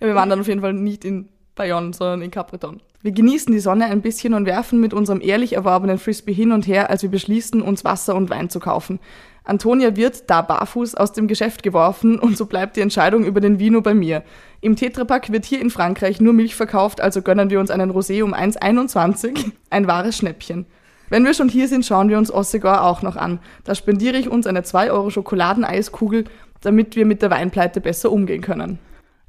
Ja, 0.00 0.06
wir 0.06 0.14
waren 0.14 0.30
dann 0.30 0.40
auf 0.40 0.48
jeden 0.48 0.60
Fall 0.60 0.72
nicht 0.72 1.04
in 1.04 1.28
Bayonne, 1.54 1.92
sondern 1.92 2.22
in 2.22 2.30
Capretone. 2.30 2.78
Wir 3.02 3.12
genießen 3.12 3.52
die 3.52 3.60
Sonne 3.60 3.84
ein 3.86 4.00
bisschen 4.00 4.34
und 4.34 4.46
werfen 4.46 4.80
mit 4.80 4.94
unserem 4.94 5.20
ehrlich 5.20 5.52
erworbenen 5.52 5.98
Frisbee 5.98 6.32
hin 6.32 6.52
und 6.52 6.66
her, 6.66 6.90
als 6.90 7.02
wir 7.02 7.10
beschließen, 7.10 7.60
uns 7.60 7.84
Wasser 7.84 8.14
und 8.14 8.30
Wein 8.30 8.48
zu 8.48 8.60
kaufen. 8.60 8.98
Antonia 9.44 9.94
wird 9.94 10.30
da 10.30 10.40
barfuß 10.40 10.94
aus 10.94 11.12
dem 11.12 11.28
Geschäft 11.28 11.62
geworfen 11.62 12.18
und 12.18 12.36
so 12.38 12.46
bleibt 12.46 12.76
die 12.76 12.80
Entscheidung 12.80 13.24
über 13.24 13.40
den 13.40 13.58
Vino 13.58 13.82
bei 13.82 13.92
mir. 13.92 14.22
Im 14.62 14.74
Tetrapack 14.74 15.30
wird 15.30 15.44
hier 15.44 15.60
in 15.60 15.68
Frankreich 15.68 16.18
nur 16.18 16.32
Milch 16.32 16.54
verkauft, 16.54 17.02
also 17.02 17.20
gönnen 17.20 17.50
wir 17.50 17.60
uns 17.60 17.70
einen 17.70 17.92
Rosé 17.92 18.22
um 18.22 18.32
1,21. 18.32 19.52
Ein 19.68 19.86
wahres 19.86 20.16
Schnäppchen. 20.16 20.64
Wenn 21.10 21.24
wir 21.24 21.34
schon 21.34 21.48
hier 21.48 21.68
sind, 21.68 21.84
schauen 21.84 22.08
wir 22.08 22.18
uns 22.18 22.32
Ossegor 22.32 22.82
auch 22.82 23.02
noch 23.02 23.16
an. 23.16 23.38
Da 23.64 23.74
spendiere 23.74 24.16
ich 24.16 24.28
uns 24.28 24.46
eine 24.46 24.62
2 24.62 24.90
Euro 24.90 25.10
Schokoladeneiskugel, 25.10 26.24
damit 26.60 26.96
wir 26.96 27.06
mit 27.06 27.22
der 27.22 27.30
Weinpleite 27.30 27.80
besser 27.80 28.10
umgehen 28.10 28.40
können. 28.40 28.78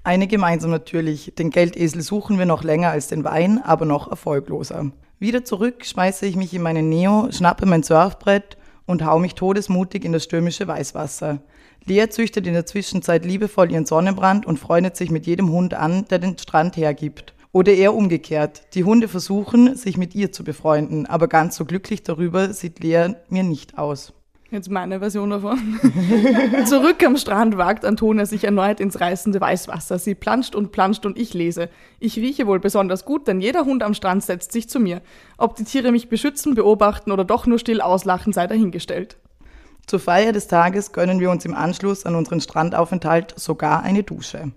Eine 0.04 0.28
gemeinsam 0.28 0.72
natürlich. 0.72 1.34
Den 1.38 1.50
Geldesel 1.50 2.02
suchen 2.02 2.38
wir 2.38 2.46
noch 2.46 2.64
länger 2.64 2.92
als 2.92 3.08
den 3.08 3.24
Wein, 3.24 3.62
aber 3.64 3.86
noch 3.86 4.10
erfolgloser. 4.10 4.92
Wieder 5.20 5.44
zurück 5.44 5.86
schmeiße 5.86 6.26
ich 6.26 6.36
mich 6.36 6.54
in 6.54 6.62
meine 6.62 6.84
Neo, 6.84 7.30
schnappe 7.32 7.66
mein 7.66 7.84
Surfbrett 7.84 8.58
und 8.86 9.06
hau 9.06 9.20
mich 9.20 9.36
todesmutig 9.36 10.06
in 10.06 10.14
das 10.14 10.24
stürmische 10.24 10.68
Weißwasser. 10.68 11.40
Lea 11.86 12.10
züchtet 12.10 12.48
in 12.48 12.54
der 12.54 12.66
Zwischenzeit 12.66 13.26
liebevoll 13.26 13.72
ihren 13.72 13.86
Sonnenbrand 13.86 14.46
und 14.46 14.60
freundet 14.60 14.96
sich 14.96 15.12
mit 15.12 15.28
jedem 15.28 15.52
Hund 15.52 15.74
an, 15.74 16.06
der 16.10 16.20
den 16.20 16.38
Strand 16.38 16.78
hergibt. 16.78 17.35
Oder 17.56 17.72
eher 17.72 17.94
umgekehrt. 17.94 18.64
Die 18.74 18.84
Hunde 18.84 19.08
versuchen, 19.08 19.78
sich 19.78 19.96
mit 19.96 20.14
ihr 20.14 20.34
zu 20.34 20.44
befreunden, 20.44 21.06
aber 21.06 21.30
ganz 21.30 21.56
so 21.56 21.64
glücklich 21.64 22.04
darüber 22.04 22.52
sieht 22.52 22.82
Lea 22.82 23.14
mir 23.30 23.44
nicht 23.44 23.78
aus. 23.78 24.12
Jetzt 24.52 24.70
meine 24.70 25.00
Version 25.00 25.30
davon. 25.30 25.80
Zurück 26.66 27.02
am 27.06 27.16
Strand 27.16 27.56
wagt 27.56 27.86
Antonia 27.86 28.26
sich 28.26 28.44
erneut 28.44 28.82
ins 28.82 29.00
reißende 29.00 29.40
Weißwasser. 29.40 30.00
Sie 30.00 30.16
planscht 30.16 30.54
und 30.54 30.74
planscht 30.74 31.06
und 31.06 31.18
ich 31.18 31.34
lese. 31.34 31.70
Ich 32.02 32.18
rieche 32.18 32.46
wohl 32.46 32.60
besonders 32.60 33.06
gut, 33.06 33.26
denn 33.26 33.40
jeder 33.40 33.64
Hund 33.64 33.84
am 33.84 33.94
Strand 33.94 34.24
setzt 34.24 34.52
sich 34.52 34.68
zu 34.68 34.82
mir. 34.82 35.02
Ob 35.38 35.56
die 35.56 35.64
Tiere 35.64 35.94
mich 35.94 36.10
beschützen, 36.10 36.56
beobachten 36.56 37.10
oder 37.10 37.24
doch 37.24 37.46
nur 37.46 37.58
still 37.58 37.80
auslachen, 37.80 38.34
sei 38.34 38.48
dahingestellt. 38.48 39.16
Zur 39.88 40.02
Feier 40.02 40.34
des 40.34 40.50
Tages 40.50 40.92
gönnen 40.92 41.22
wir 41.22 41.32
uns 41.32 41.46
im 41.46 41.54
Anschluss 41.54 42.06
an 42.06 42.16
unseren 42.16 42.42
Strandaufenthalt 42.42 43.34
sogar 43.40 43.82
eine 43.84 44.04
Dusche. 44.04 44.52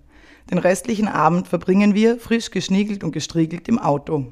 Den 0.49 0.57
restlichen 0.57 1.07
Abend 1.07 1.47
verbringen 1.47 1.93
wir, 1.93 2.17
frisch 2.17 2.49
geschniegelt 2.51 3.03
und 3.03 3.11
gestriegelt, 3.11 3.67
im 3.67 3.77
Auto. 3.77 4.31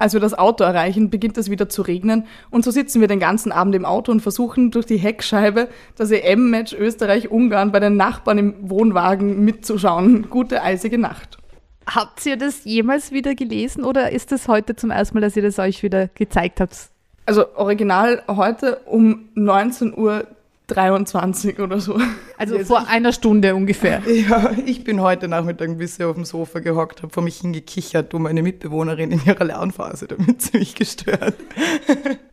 Als 0.00 0.12
wir 0.12 0.20
das 0.20 0.34
Auto 0.34 0.64
erreichen, 0.64 1.08
beginnt 1.08 1.38
es 1.38 1.48
wieder 1.50 1.68
zu 1.68 1.82
regnen 1.82 2.26
und 2.50 2.64
so 2.64 2.72
sitzen 2.72 3.00
wir 3.00 3.06
den 3.06 3.20
ganzen 3.20 3.52
Abend 3.52 3.76
im 3.76 3.84
Auto 3.84 4.10
und 4.10 4.20
versuchen 4.20 4.72
durch 4.72 4.86
die 4.86 4.96
Heckscheibe 4.96 5.68
das 5.96 6.10
EM-Match 6.10 6.72
Österreich-Ungarn 6.72 7.70
bei 7.70 7.78
den 7.78 7.96
Nachbarn 7.96 8.38
im 8.38 8.54
Wohnwagen 8.68 9.44
mitzuschauen. 9.44 10.28
Gute 10.30 10.62
eisige 10.62 10.98
Nacht. 10.98 11.38
Habt 11.86 12.26
ihr 12.26 12.36
das 12.36 12.64
jemals 12.64 13.12
wieder 13.12 13.36
gelesen 13.36 13.84
oder 13.84 14.10
ist 14.10 14.32
das 14.32 14.48
heute 14.48 14.74
zum 14.74 14.90
ersten 14.90 15.14
Mal, 15.14 15.20
dass 15.20 15.36
ihr 15.36 15.42
das 15.42 15.60
euch 15.60 15.84
wieder 15.84 16.08
gezeigt 16.08 16.60
habt? 16.60 16.88
Also 17.26 17.54
original 17.56 18.22
heute 18.26 18.80
um 18.86 19.28
19 19.34 19.96
Uhr 19.96 20.26
23 20.66 21.60
oder 21.60 21.78
so. 21.78 21.98
Also 22.38 22.58
vor 22.60 22.88
einer 22.88 23.12
Stunde 23.12 23.54
ungefähr. 23.54 24.02
Ja, 24.14 24.52
ich 24.64 24.84
bin 24.84 25.00
heute 25.00 25.28
Nachmittag 25.28 25.68
ein 25.68 25.76
bisschen 25.76 26.06
auf 26.06 26.14
dem 26.14 26.24
Sofa 26.24 26.60
gehockt, 26.60 27.02
habe 27.02 27.12
vor 27.12 27.22
mich 27.22 27.40
hingekichert 27.40 28.14
und 28.14 28.22
meine 28.22 28.42
Mitbewohnerin 28.42 29.10
in 29.10 29.20
ihrer 29.24 29.44
Lernphase 29.44 30.06
damit 30.06 30.40
ziemlich 30.42 30.74
gestört. 30.74 31.34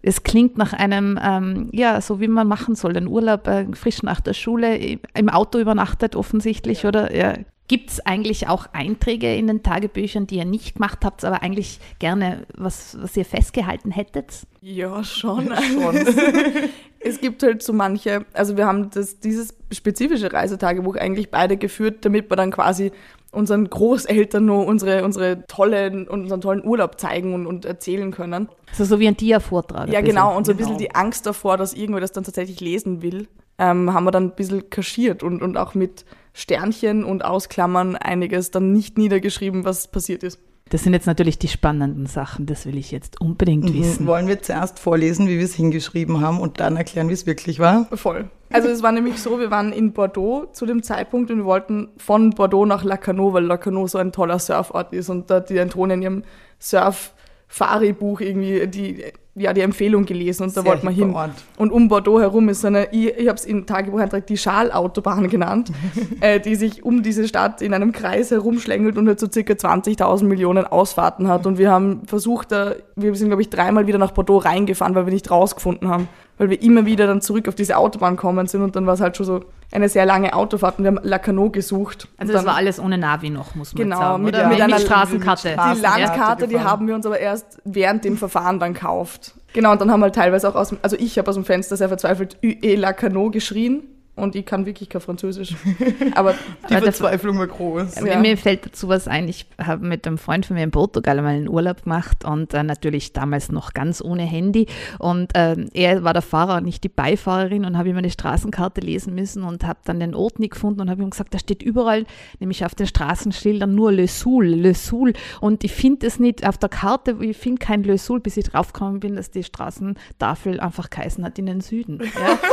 Es 0.01 0.23
klingt 0.23 0.57
nach 0.57 0.73
einem, 0.73 1.19
ähm, 1.21 1.69
ja, 1.73 2.00
so 2.01 2.21
wie 2.21 2.27
man 2.27 2.47
machen 2.47 2.75
soll, 2.75 2.93
den 2.93 3.07
Urlaub 3.07 3.47
äh, 3.47 3.65
frisch 3.73 4.03
nach 4.03 4.21
der 4.21 4.33
Schule, 4.33 4.77
im 4.77 5.29
Auto 5.29 5.59
übernachtet 5.59 6.15
offensichtlich, 6.15 6.83
ja. 6.83 6.89
oder? 6.89 7.15
Ja. 7.15 7.33
Gibt 7.67 7.89
es 7.89 8.05
eigentlich 8.05 8.47
auch 8.47 8.67
Einträge 8.73 9.33
in 9.33 9.47
den 9.47 9.63
Tagebüchern, 9.63 10.27
die 10.27 10.35
ihr 10.35 10.45
nicht 10.45 10.75
gemacht 10.75 11.00
habt, 11.03 11.23
aber 11.23 11.41
eigentlich 11.41 11.79
gerne 12.00 12.45
was, 12.55 12.97
was 13.01 13.15
ihr 13.15 13.25
festgehalten 13.25 13.91
hättet? 13.91 14.45
Ja, 14.61 15.03
schon. 15.03 15.53
schon. 15.55 15.95
es 17.03 17.20
gibt 17.20 17.43
halt 17.43 17.63
so 17.63 17.74
manche, 17.74 18.25
also 18.34 18.58
wir 18.58 18.65
haben 18.65 18.89
das, 18.91 19.20
dieses 19.20 19.55
spezifische 19.72 20.31
Reisetagebuch 20.31 20.96
eigentlich 20.96 21.31
beide 21.31 21.58
geführt, 21.58 22.05
damit 22.05 22.29
wir 22.29 22.38
dann 22.38 22.51
quasi 22.51 22.91
unseren 23.31 23.70
Großeltern 23.70 24.46
nur 24.46 24.65
unsere, 24.65 25.03
unsere 25.03 25.46
tollen, 25.48 26.08
unseren 26.08 26.41
tollen 26.41 26.65
Urlaub 26.65 27.00
zeigen 27.00 27.34
und, 27.34 27.48
und 27.48 27.65
erzählen 27.65 28.12
können. 28.12 28.50
Also 28.72 28.86
so 28.86 29.00
wie 29.00 29.08
ein 29.08 29.17
Dia-Vortrag. 29.17 29.89
Ja, 29.89 30.01
genau. 30.01 30.36
Und 30.36 30.46
so 30.46 30.51
ein 30.51 30.58
bisschen 30.58 30.77
genau. 30.77 30.89
die 30.89 30.96
Angst 30.96 31.25
davor, 31.25 31.58
dass 31.58 31.74
irgendwer 31.74 32.01
das 32.01 32.12
dann 32.12 32.24
tatsächlich 32.24 32.60
lesen 32.60 33.01
will, 33.01 33.27
ähm, 33.58 33.93
haben 33.93 34.03
wir 34.03 34.12
dann 34.12 34.25
ein 34.25 34.36
bisschen 34.36 34.70
kaschiert 34.70 35.24
und, 35.24 35.41
und 35.41 35.58
auch 35.58 35.75
mit 35.75 36.05
Sternchen 36.34 37.03
und 37.03 37.24
Ausklammern 37.24 37.96
einiges 37.96 38.51
dann 38.51 38.72
nicht 38.72 38.98
niedergeschrieben, 38.98 39.65
was 39.65 39.89
passiert 39.89 40.24
ist. 40.24 40.39
Das 40.72 40.84
sind 40.84 40.94
jetzt 40.94 41.06
natürlich 41.06 41.38
die 41.38 41.50
spannenden 41.50 42.06
Sachen, 42.06 42.46
das 42.46 42.66
will 42.66 42.78
ich 42.78 42.92
jetzt 42.92 43.20
unbedingt 43.20 43.66
mhm. 43.66 43.74
wissen. 43.74 44.08
Wollen 44.08 44.30
wir 44.30 44.42
zuerst 44.42 44.80
vorlesen, 44.80 45.28
wie 45.28 45.38
wir 45.38 45.44
es 45.44 45.54
hingeschrieben 45.54 46.22
haben 46.22 46.40
und 46.40 46.62
dann 46.62 46.78
erklären, 46.78 47.10
wie 47.10 47.13
es 47.13 47.25
wirklich 47.25 47.60
war? 47.60 47.88
Voll. 47.94 48.30
Also 48.54 48.70
es 48.70 48.82
war 48.82 48.94
nämlich 48.94 49.22
so, 49.22 49.38
wir 49.38 49.51
waren 49.51 49.74
in 49.74 49.92
Bordeaux 49.92 50.48
zu 50.54 50.66
dem 50.66 50.82
Zeitpunkt 50.82 51.30
und 51.30 51.40
wir 51.40 51.46
wollten 51.46 51.90
von 51.98 52.30
Bordeaux 52.30 52.66
nach 52.66 52.86
Lacanau, 52.86 53.34
weil 53.34 53.44
Lacanau 53.44 53.86
so 53.88 53.98
ein 53.98 54.13
toller 54.13 54.40
Surfort 54.40 54.94
ist 54.94 55.10
und 55.10 55.30
da 55.30 55.42
die 55.42 55.60
Antonia 55.60 55.96
in 55.96 56.01
ihrem 56.01 56.24
Surf 56.58 57.13
Fari-Buch 57.50 58.22
irgendwie 58.22 58.66
die, 58.68 59.04
ja, 59.33 59.53
die 59.53 59.61
Empfehlung 59.61 60.05
gelesen 60.05 60.43
und 60.43 60.57
da 60.57 60.65
wollten 60.65 60.88
wir 60.88 60.93
hin. 60.93 61.13
Ort. 61.13 61.31
Und 61.57 61.71
um 61.71 61.88
Bordeaux 61.88 62.19
herum 62.19 62.50
ist 62.50 62.61
so 62.61 62.67
eine, 62.67 62.89
ich, 62.91 63.07
ich 63.17 63.27
habe 63.29 63.38
es 63.38 63.45
im 63.45 63.65
Tagebucheintrag 63.65 64.27
die 64.27 64.35
Schalautobahn 64.35 65.29
genannt, 65.29 65.71
äh, 66.19 66.39
die 66.39 66.55
sich 66.55 66.83
um 66.83 67.01
diese 67.01 67.27
Stadt 67.27 67.61
in 67.61 67.73
einem 67.73 67.93
Kreis 67.93 68.31
herumschlängelt 68.31 68.97
und 68.97 69.07
halt 69.07 69.21
so 69.21 69.27
circa 69.31 69.53
20.000 69.53 70.25
Millionen 70.25 70.65
Ausfahrten 70.65 71.29
hat. 71.29 71.45
Und 71.45 71.57
wir 71.57 71.71
haben 71.71 72.01
versucht, 72.05 72.51
da, 72.51 72.75
wir 72.97 73.15
sind 73.15 73.29
glaube 73.29 73.41
ich 73.41 73.50
dreimal 73.50 73.88
wieder 73.88 73.97
nach 73.97 74.11
Bordeaux 74.11 74.38
reingefahren, 74.38 74.95
weil 74.95 75.05
wir 75.05 75.13
nicht 75.13 75.31
rausgefunden 75.31 75.88
haben 75.88 76.09
weil 76.41 76.50
wir 76.50 76.61
immer 76.63 76.88
wieder 76.88 77.05
dann 77.05 77.21
zurück 77.21 77.47
auf 77.47 77.53
diese 77.53 77.77
Autobahn 77.77 78.17
kommen 78.17 78.47
sind 78.47 78.63
und 78.63 78.75
dann 78.75 78.88
war 78.88 78.95
es 78.95 79.00
halt 79.00 79.15
schon 79.15 79.27
so 79.27 79.45
eine 79.71 79.89
sehr 79.89 80.07
lange 80.07 80.33
Autofahrt 80.33 80.79
und 80.79 80.85
wir 80.85 80.88
haben 80.89 81.00
Lacanau 81.03 81.50
gesucht. 81.51 82.07
Also 82.17 82.33
das 82.33 82.47
war 82.47 82.55
alles 82.55 82.79
ohne 82.79 82.97
Navi 82.97 83.29
noch, 83.29 83.53
muss 83.53 83.75
man 83.75 83.83
genau, 83.83 84.00
sagen. 84.00 84.23
Mit, 84.23 84.33
mit 84.33 84.59
einer 84.59 84.79
Straßenkarte. 84.79 85.50
Die 85.50 85.79
Landkarte, 85.81 86.47
die 86.47 86.59
haben 86.59 86.88
wir 86.88 86.95
uns 86.95 87.05
aber 87.05 87.19
erst 87.19 87.61
während 87.63 88.05
dem 88.05 88.17
Verfahren 88.17 88.59
dann 88.59 88.73
gekauft. 88.73 89.21
Genau, 89.53 89.72
und 89.72 89.81
dann 89.81 89.91
haben 89.91 90.00
wir 90.00 90.05
halt 90.05 90.15
teilweise 90.15 90.48
auch 90.48 90.55
aus 90.55 90.70
dem, 90.70 90.77
also 90.81 90.96
ich 90.98 91.17
habe 91.17 91.29
aus 91.29 91.36
dem 91.36 91.46
Fenster 91.46 91.75
sehr 91.75 91.89
verzweifelt 91.89 92.38
UE 92.43 92.75
Lacanau 92.75 93.29
geschrien 93.29 93.84
und 94.15 94.36
ich 94.36 94.46
kann 94.46 94.65
wirklich 94.65 94.89
kein 94.89 95.01
Französisch. 95.01 95.56
Aber 96.15 96.36
die 96.70 96.75
aber 96.75 96.84
Verzweiflung 96.84 97.39
war 97.39 97.48
groß. 97.48 97.96
Ja. 98.06 98.20
Mir 98.20 98.38
fällt 98.38 98.65
dazu 98.65 98.89
was 98.89 99.08
ein. 99.08 99.30
Ich 99.30 99.46
habe 99.58 99.86
mit 99.86 100.06
einem 100.06 100.18
Freund 100.18 100.46
von 100.46 100.58
mir 100.58 100.63
in 100.63 100.72
Portugal 100.72 101.22
mal 101.22 101.30
einen 101.30 101.48
Urlaub 101.48 101.84
gemacht 101.84 102.25
und 102.25 102.53
äh, 102.53 102.62
natürlich 102.62 103.13
damals 103.13 103.51
noch 103.51 103.74
ganz 103.74 104.01
ohne 104.01 104.24
Handy. 104.24 104.68
Und 105.00 105.36
äh, 105.36 105.56
er 105.74 106.03
war 106.03 106.13
der 106.13 106.22
Fahrer 106.22 106.58
und 106.58 106.65
nicht 106.65 106.84
die 106.84 106.89
Beifahrerin 106.89 107.63
und 107.63 107.77
habe 107.77 107.89
ihm 107.89 107.98
eine 107.98 108.10
Straßenkarte 108.10 108.82
lesen 108.82 109.15
müssen 109.15 109.44
und 109.44 109.63
habe 109.65 109.80
dann 109.86 110.01
den 110.01 110.13
Ort 110.13 110.39
nicht 110.39 110.53
gefunden 110.53 110.82
und 110.82 110.89
habe 110.89 111.01
ihm 111.01 111.10
gesagt, 111.10 111.34
da 111.34 111.39
steht 111.39 111.63
überall, 111.63 112.06
nämlich 112.39 112.65
auf 112.65 112.75
den 112.75 112.88
Straßenschildern 112.88 113.74
nur 113.74 113.94
Le 113.94 114.10
Soul, 114.10 114.46
Le 114.46 114.74
Soul. 114.74 115.13
Und 115.39 115.63
ich 115.63 115.72
finde 115.72 116.08
es 116.08 116.20
nicht 116.20 116.46
auf 116.46 116.58
der 116.58 116.70
Karte, 116.70 117.18
ich 117.22 117.38
finde 117.38 117.60
kein 117.60 117.84
Le 117.84 117.98
Soul, 117.98 118.20
bis 118.20 118.36
ich 118.36 118.46
draufgekommen 118.46 119.00
bin, 119.00 119.15
dass 119.15 119.32
die 119.32 119.44
Straßentafel 119.44 120.60
einfach 120.60 120.89
geheißen 120.89 121.24
hat 121.24 121.39
in 121.39 121.46
den 121.46 121.62
Süden. 121.62 122.01
Ja? 122.01 122.38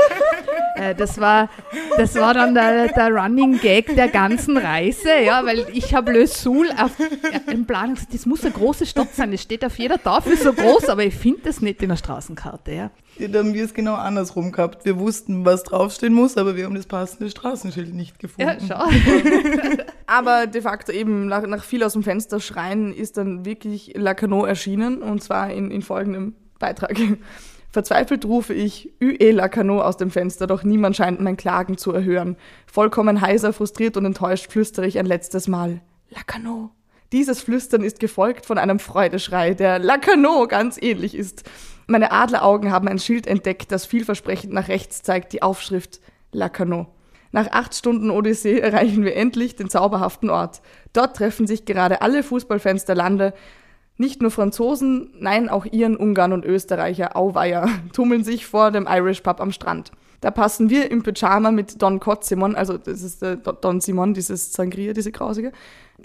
Äh, 0.79 0.95
das, 0.95 1.21
war, 1.21 1.48
das 1.97 2.15
war 2.15 2.35
dann 2.35 2.55
der, 2.55 2.89
der 2.89 3.11
Running 3.11 3.61
Gag 3.61 3.95
der 3.95 4.09
ganzen 4.09 4.57
Reise, 4.57 5.21
ja, 5.25 5.45
weil 5.45 5.67
ich 5.73 5.95
habe 5.95 6.13
Le 6.13 6.27
Soul 6.27 6.71
auf 6.79 6.93
dem 7.51 7.67
Plan 7.67 7.95
gesagt, 7.95 8.15
das 8.15 8.27
muss 8.27 8.45
eine 8.45 8.53
große 8.53 8.87
Stadt 8.87 9.15
sein, 9.15 9.33
das 9.33 9.43
steht 9.43 9.65
auf 9.65 9.79
jeder 9.79 10.03
Tafel 10.03 10.37
so 10.37 10.53
groß, 10.53 10.89
aber 10.89 11.05
ich 11.05 11.15
finde 11.15 11.43
das 11.45 11.61
nicht 11.61 11.83
in 11.83 11.91
der 11.91 11.97
Straßenkarte, 11.97 12.73
ja. 12.73 12.91
Ja, 13.19 13.27
dann 13.27 13.47
haben 13.49 13.55
wir 13.55 13.65
es 13.65 13.75
genau 13.75 13.95
andersrum 13.95 14.53
gehabt. 14.53 14.85
Wir 14.85 14.97
wussten, 14.99 15.45
was 15.45 15.65
draufstehen 15.65 16.15
muss, 16.15 16.37
aber 16.37 16.55
wir 16.55 16.65
haben 16.65 16.77
das 16.77 16.87
passende 16.87 17.29
Straßenschild 17.29 17.93
nicht 17.93 18.21
gefunden. 18.21 18.49
Ja, 18.49 18.57
schau. 18.61 18.89
aber 20.07 20.47
de 20.47 20.63
facto 20.63 20.93
eben 20.93 21.27
nach, 21.27 21.45
nach 21.47 21.65
viel 21.65 21.83
aus 21.83 21.95
dem 21.95 22.05
Fenster 22.05 22.39
schreien 22.39 22.95
ist 22.95 23.17
dann 23.17 23.45
wirklich 23.45 23.95
Lacanau 23.97 24.45
erschienen 24.45 25.03
und 25.03 25.23
zwar 25.23 25.51
in, 25.51 25.73
in 25.73 25.83
folgendem 25.83 26.35
Beitrag. 26.61 26.97
Verzweifelt 27.71 28.25
rufe 28.25 28.55
ich 28.55 28.95
Ue 29.03 29.31
Lacano 29.31 29.83
aus 29.83 29.97
dem 29.99 30.11
Fenster, 30.11 30.47
doch 30.47 30.65
niemand 30.65 30.97
scheint 30.97 31.21
mein 31.21 31.37
Klagen 31.37 31.77
zu 31.77 31.93
erhören. 31.93 32.37
Vollkommen 32.67 33.21
heiser, 33.21 33.53
frustriert 33.53 33.97
und 33.97 34.07
enttäuscht 34.07 34.51
flüstere 34.51 34.87
ich 34.87 34.99
ein 34.99 35.07
letztes 35.07 35.49
Mal. 35.49 35.81
Lacano. 36.09 36.71
Dieses 37.13 37.41
Flüstern 37.41 37.83
ist 37.83 38.01
gefolgt 38.01 38.47
von 38.47 38.59
einem 38.59 38.79
Freudeschrei, 38.79 39.55
der 39.55 39.79
Lacano 39.79 40.47
ganz 40.47 40.79
ähnlich 40.81 41.15
ist. 41.15 41.45
Meine 41.87 42.13
Adleraugen 42.13 42.71
haben 42.71 42.89
ein 42.89 42.99
Schild 42.99 43.27
entdeckt, 43.27 43.73
das 43.73 43.87
vielversprechend 43.87 44.53
nach 44.53 44.69
rechts 44.69 45.03
zeigt, 45.03 45.33
die 45.33 45.43
Aufschrift 45.43 46.01
Lacano. 46.33 46.87
Nach 47.33 47.51
acht 47.51 47.75
Stunden 47.75 48.11
Odyssee 48.11 48.59
erreichen 48.59 49.05
wir 49.05 49.15
endlich 49.15 49.57
den 49.57 49.69
zauberhaften 49.69 50.31
Ort. 50.31 50.63
Dort 50.93 51.17
treffen 51.17 51.47
sich 51.47 51.67
gerade 51.67 52.01
alle 52.01 52.23
Fußballfans 52.23 52.87
der 52.87 52.95
Lande, 52.95 53.35
nicht 53.99 54.23
nur 54.23 54.31
Franzosen, 54.31 55.11
nein, 55.19 55.49
auch 55.49 55.67
Iren, 55.67 55.97
Ungarn 55.97 56.33
und 56.33 56.45
Österreicher, 56.45 57.17
Auweier, 57.17 57.69
tummeln 57.93 58.25
sich 58.25 58.47
vor 58.47 58.71
dem 58.71 58.87
Irish 58.89 59.21
Pub 59.21 59.41
am 59.41 59.53
Strand. 59.53 59.91
Da 60.21 60.31
passen 60.31 60.71
wir 60.71 60.91
im 60.91 61.03
Pyjama 61.03 61.51
mit 61.51 61.81
Don 61.83 62.01
Simon, 62.21 62.57
also 62.57 62.79
das 62.79 63.03
ist 63.03 63.23
der 63.23 63.37
Don 63.37 63.81
Simon, 63.81 64.15
dieses 64.15 64.53
Sangria, 64.53 64.93
diese 64.93 65.13
grausige, 65.13 65.53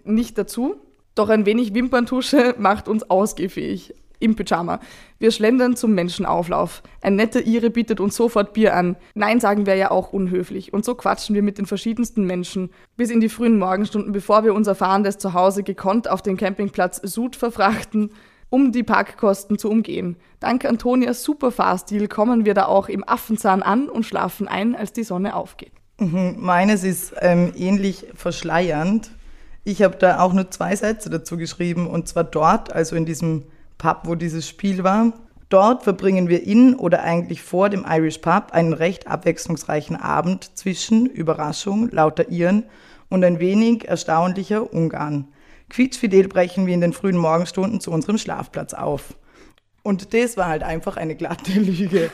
nicht 0.04 0.38
dazu. 0.38 0.76
Doch 1.16 1.30
ein 1.30 1.46
wenig 1.46 1.74
Wimperntusche 1.74 2.56
macht 2.60 2.88
uns 2.88 3.10
ausgehfähig 3.10 3.94
im 4.24 4.36
Pyjama. 4.36 4.80
Wir 5.20 5.32
schlendern 5.32 5.76
zum 5.76 5.94
Menschenauflauf. 5.94 6.82
Ein 7.02 7.16
netter 7.16 7.46
Ire 7.46 7.70
bietet 7.70 8.00
uns 8.00 8.16
sofort 8.16 8.54
Bier 8.54 8.76
an. 8.76 8.96
Nein 9.14 9.40
sagen 9.40 9.66
wäre 9.66 9.78
ja 9.78 9.92
auch 9.92 10.14
unhöflich. 10.14 10.74
Und 10.74 10.86
so 10.86 10.96
quatschen 10.96 11.36
wir 11.36 11.44
mit 11.44 11.58
den 11.58 11.66
verschiedensten 11.66 12.26
Menschen. 12.26 12.72
Bis 12.98 13.10
in 13.10 13.20
die 13.20 13.30
frühen 13.30 13.60
Morgenstunden, 13.60 14.12
bevor 14.12 14.44
wir 14.44 14.54
unser 14.54 14.76
fahrendes 14.76 15.18
Zuhause 15.18 15.64
gekonnt 15.64 16.10
auf 16.10 16.22
den 16.22 16.38
Campingplatz 16.38 16.98
Sud 17.04 17.36
verfrachten, 17.36 18.12
um 18.50 18.72
die 18.72 18.84
Parkkosten 18.84 19.58
zu 19.58 19.70
umgehen. 19.70 20.16
Dank 20.40 20.66
Antonias 20.66 21.24
Superfahrstil 21.24 22.08
kommen 22.08 22.46
wir 22.46 22.54
da 22.54 22.66
auch 22.66 22.88
im 22.88 23.08
Affenzahn 23.08 23.64
an 23.64 23.90
und 23.90 24.06
schlafen 24.06 24.48
ein, 24.48 24.76
als 24.76 24.94
die 24.94 25.04
Sonne 25.04 25.36
aufgeht. 25.36 25.72
Mhm, 26.00 26.36
meines 26.40 26.84
ist 26.84 27.14
ähm, 27.20 27.52
ähnlich 27.56 28.06
verschleiernd. 28.14 29.12
Ich 29.64 29.82
habe 29.82 29.96
da 29.96 30.20
auch 30.20 30.34
nur 30.34 30.52
zwei 30.52 30.76
Sätze 30.76 31.10
dazu 31.10 31.38
geschrieben 31.38 31.88
und 31.88 32.08
zwar 32.08 32.26
dort, 32.26 32.74
also 32.74 32.96
in 32.96 33.06
diesem 33.06 33.44
Pub, 33.84 34.04
wo 34.06 34.16
dieses 34.16 34.48
Spiel 34.48 34.86
war. 34.86 35.12
Dort 35.50 35.84
verbringen 35.84 36.30
wir 36.30 36.42
in 36.48 36.74
oder 36.76 37.04
eigentlich 37.04 37.42
vor 37.42 37.70
dem 37.70 37.86
Irish 37.86 38.20
Pub 38.20 38.52
einen 38.54 38.72
recht 38.72 39.08
abwechslungsreichen 39.08 39.98
Abend 39.98 40.58
zwischen 40.58 41.06
Überraschung, 41.06 41.90
lauter 41.92 42.30
Iren 42.30 42.64
und 43.10 43.26
ein 43.26 43.42
wenig 43.42 43.86
erstaunlicher 43.90 44.72
Ungarn. 44.74 45.28
Quietschfidel 45.70 46.30
brechen 46.30 46.66
wir 46.66 46.74
in 46.74 46.80
den 46.80 46.94
frühen 46.94 47.18
Morgenstunden 47.18 47.82
zu 47.82 47.92
unserem 47.92 48.18
Schlafplatz 48.18 48.74
auf. 48.74 49.16
Und 49.84 50.14
das 50.14 50.38
war 50.38 50.48
halt 50.48 50.64
einfach 50.64 50.96
eine 50.96 51.16
glatte 51.16 51.52
Lüge. 51.60 52.10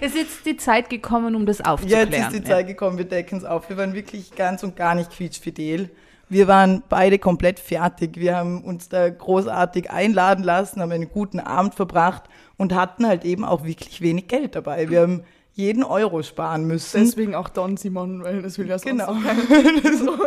Es 0.00 0.12
ist 0.12 0.16
jetzt 0.16 0.46
die 0.46 0.56
Zeit 0.58 0.90
gekommen, 0.90 1.34
um 1.34 1.46
das 1.46 1.58
Ja, 1.58 1.64
aufzuklären. 1.72 2.12
jetzt 2.12 2.32
ist 2.34 2.44
die 2.44 2.44
Zeit 2.44 2.66
gekommen, 2.66 2.98
wir 2.98 3.04
decken 3.06 3.38
es 3.38 3.44
auf. 3.44 3.68
Wir 3.70 3.78
waren 3.78 3.94
wirklich 3.94 4.34
ganz 4.36 4.62
und 4.62 4.76
gar 4.76 4.94
nicht 4.94 5.10
quietschfidel. 5.10 5.88
Wir 6.28 6.46
waren 6.46 6.82
beide 6.88 7.18
komplett 7.18 7.58
fertig. 7.58 8.16
Wir 8.16 8.36
haben 8.36 8.62
uns 8.62 8.88
da 8.88 9.08
großartig 9.08 9.90
einladen 9.90 10.44
lassen, 10.44 10.80
haben 10.80 10.92
einen 10.92 11.08
guten 11.10 11.40
Abend 11.40 11.74
verbracht 11.74 12.24
und 12.56 12.74
hatten 12.74 13.06
halt 13.06 13.24
eben 13.24 13.44
auch 13.44 13.64
wirklich 13.64 14.00
wenig 14.00 14.28
Geld 14.28 14.54
dabei. 14.54 14.90
Wir 14.90 15.00
haben 15.02 15.22
jeden 15.54 15.82
Euro 15.82 16.22
sparen 16.22 16.66
müssen. 16.66 17.00
Deswegen 17.04 17.34
auch 17.34 17.48
Don 17.48 17.76
Simon, 17.76 18.22
weil 18.22 18.42
das 18.42 18.58
will 18.58 18.68
ja 18.68 18.78
sonst 18.78 18.90
Genau. 18.92 19.06
auch 19.06 19.16
keiner. 19.22 19.42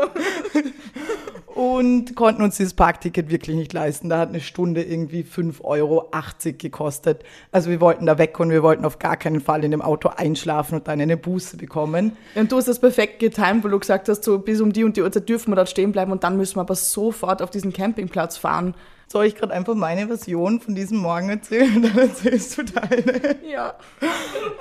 und 1.56 2.16
konnten 2.16 2.42
uns 2.42 2.58
dieses 2.58 2.74
Parkticket 2.74 3.30
wirklich 3.30 3.56
nicht 3.56 3.74
leisten. 3.74 4.10
Da 4.10 4.20
hat 4.20 4.30
eine 4.30 4.40
Stunde 4.40 4.84
irgendwie 4.84 5.24
5,80 5.24 5.64
Euro 5.64 6.10
gekostet. 6.58 7.24
Also 7.52 7.70
wir 7.70 7.82
wollten 7.82 8.06
da 8.06 8.18
weg 8.18 8.40
und 8.40 8.50
wir 8.50 8.64
wollten 8.64 8.86
auf 8.86 9.00
gar 9.00 9.18
keinen 9.18 9.42
Fall 9.42 9.64
in 9.64 9.72
dem 9.72 9.82
Auto 9.82 10.10
einschlafen 10.10 10.76
und 10.76 10.88
dann 10.88 11.02
eine 11.02 11.18
Buße 11.18 11.58
bekommen. 11.58 12.18
Und 12.36 12.52
du 12.52 12.58
hast 12.58 12.68
das 12.68 12.80
perfekt 12.80 13.20
getimt, 13.20 13.64
weil 13.64 13.72
du 13.72 13.80
gesagt 13.80 14.10
hast, 14.10 14.24
so 14.24 14.40
bis 14.40 14.62
um 14.62 14.72
die 14.74 14.84
und 14.84 14.98
die 14.98 15.02
Uhrzeit 15.02 15.28
dürfen 15.28 15.52
wir 15.52 15.56
dort 15.56 15.70
stehen 15.70 15.92
bleiben 15.92 16.12
und 16.12 16.24
dann 16.24 16.38
müssen 16.38 16.56
wir 16.56 16.62
aber 16.62 16.76
sofort 16.76 17.42
auf 17.42 17.50
diesen 17.50 17.74
Campingplatz 17.74 18.38
fahren. 18.38 18.74
Soll 19.12 19.26
ich 19.26 19.36
gerade 19.36 19.54
einfach 19.54 19.76
meine 19.76 20.08
Version 20.08 20.62
von 20.62 20.74
diesem 20.74 21.00
Morgen 21.00 21.30
erzählen? 21.30 21.82
Dann 21.82 21.98
erzählst 21.98 22.58
du 22.58 22.64
deine. 22.64 23.36
Ja. 23.46 23.76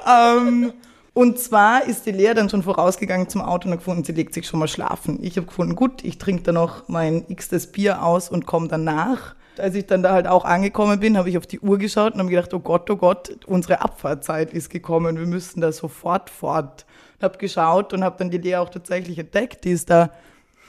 ähm, 0.04 0.72
und 1.12 1.38
zwar 1.38 1.84
ist 1.84 2.06
die 2.06 2.12
Lea 2.12 2.34
dann 2.34 2.48
schon 2.48 2.62
vorausgegangen 2.62 3.28
zum 3.28 3.42
Auto 3.42 3.66
und 3.66 3.72
hat 3.72 3.80
gefunden, 3.80 4.04
sie 4.04 4.12
legt 4.12 4.32
sich 4.32 4.46
schon 4.46 4.60
mal 4.60 4.68
schlafen. 4.68 5.18
Ich 5.22 5.36
habe 5.36 5.46
gefunden, 5.46 5.74
gut, 5.74 6.04
ich 6.04 6.18
trinke 6.18 6.42
da 6.44 6.52
noch 6.52 6.88
mein 6.88 7.24
x-tes 7.28 7.72
Bier 7.72 8.04
aus 8.04 8.28
und 8.28 8.46
komme 8.46 8.68
danach. 8.68 9.34
Als 9.58 9.74
ich 9.74 9.86
dann 9.86 10.02
da 10.02 10.12
halt 10.12 10.26
auch 10.26 10.44
angekommen 10.44 11.00
bin, 11.00 11.18
habe 11.18 11.28
ich 11.28 11.36
auf 11.36 11.46
die 11.46 11.60
Uhr 11.60 11.78
geschaut 11.78 12.14
und 12.14 12.20
habe 12.20 12.30
gedacht, 12.30 12.54
oh 12.54 12.60
Gott, 12.60 12.88
oh 12.90 12.96
Gott, 12.96 13.36
unsere 13.46 13.80
Abfahrtzeit 13.80 14.52
ist 14.52 14.70
gekommen, 14.70 15.18
wir 15.18 15.26
müssen 15.26 15.60
da 15.60 15.72
sofort 15.72 16.30
fort. 16.30 16.86
Und 17.18 17.24
habe 17.24 17.38
geschaut 17.38 17.92
und 17.92 18.04
habe 18.04 18.16
dann 18.18 18.30
die 18.30 18.38
Lea 18.38 18.56
auch 18.56 18.70
tatsächlich 18.70 19.18
entdeckt, 19.18 19.64
die 19.64 19.72
ist 19.72 19.90
da 19.90 20.10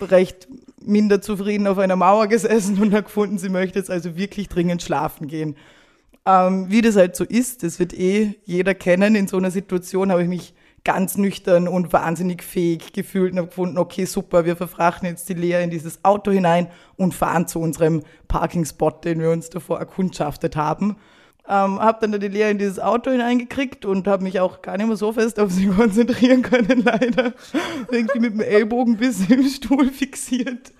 recht 0.01 0.47
minder 0.83 1.21
zufrieden 1.21 1.67
auf 1.67 1.77
einer 1.77 1.95
Mauer 1.95 2.27
gesessen 2.27 2.81
und 2.81 2.91
hat 2.93 3.05
gefunden, 3.05 3.37
sie 3.37 3.49
möchte 3.49 3.77
jetzt 3.77 3.91
also 3.91 4.15
wirklich 4.15 4.49
dringend 4.49 4.81
schlafen 4.81 5.27
gehen. 5.27 5.55
Ähm, 6.25 6.69
wie 6.69 6.81
das 6.81 6.95
halt 6.95 7.15
so 7.15 7.23
ist, 7.23 7.63
das 7.63 7.79
wird 7.79 7.93
eh 7.93 8.35
jeder 8.45 8.75
kennen. 8.75 9.15
In 9.15 9.27
so 9.27 9.37
einer 9.37 9.51
Situation 9.51 10.11
habe 10.11 10.23
ich 10.23 10.29
mich 10.29 10.53
ganz 10.83 11.17
nüchtern 11.17 11.67
und 11.67 11.93
wahnsinnig 11.93 12.43
fähig 12.43 12.93
gefühlt 12.93 13.33
und 13.33 13.37
habe 13.37 13.47
gefunden, 13.49 13.77
okay, 13.77 14.05
super, 14.05 14.45
wir 14.45 14.55
verfrachten 14.55 15.07
jetzt 15.07 15.29
die 15.29 15.35
Lea 15.35 15.63
in 15.63 15.69
dieses 15.69 16.03
Auto 16.03 16.31
hinein 16.31 16.67
und 16.95 17.13
fahren 17.13 17.47
zu 17.47 17.59
unserem 17.59 18.03
Parkingspot, 18.27 19.05
den 19.05 19.19
wir 19.19 19.29
uns 19.29 19.49
davor 19.49 19.79
erkundschaftet 19.79 20.55
haben. 20.55 20.97
Ähm, 21.53 21.81
habe 21.81 22.07
dann 22.07 22.17
die 22.17 22.29
Lea 22.29 22.49
in 22.49 22.59
dieses 22.59 22.79
Auto 22.79 23.11
hineingekriegt 23.11 23.83
und 23.83 24.07
habe 24.07 24.23
mich 24.23 24.39
auch 24.39 24.61
gar 24.61 24.77
nicht 24.77 24.87
mehr 24.87 24.95
so 24.95 25.11
fest 25.11 25.37
auf 25.37 25.51
sie 25.51 25.67
konzentrieren 25.77 26.43
können, 26.43 26.81
leider. 26.85 27.33
Irgendwie 27.91 28.19
mit 28.19 28.33
dem 28.35 28.39
Ellbogen 28.39 28.95
bis 28.95 29.29
im 29.29 29.43
Stuhl 29.43 29.89
fixiert 29.89 30.71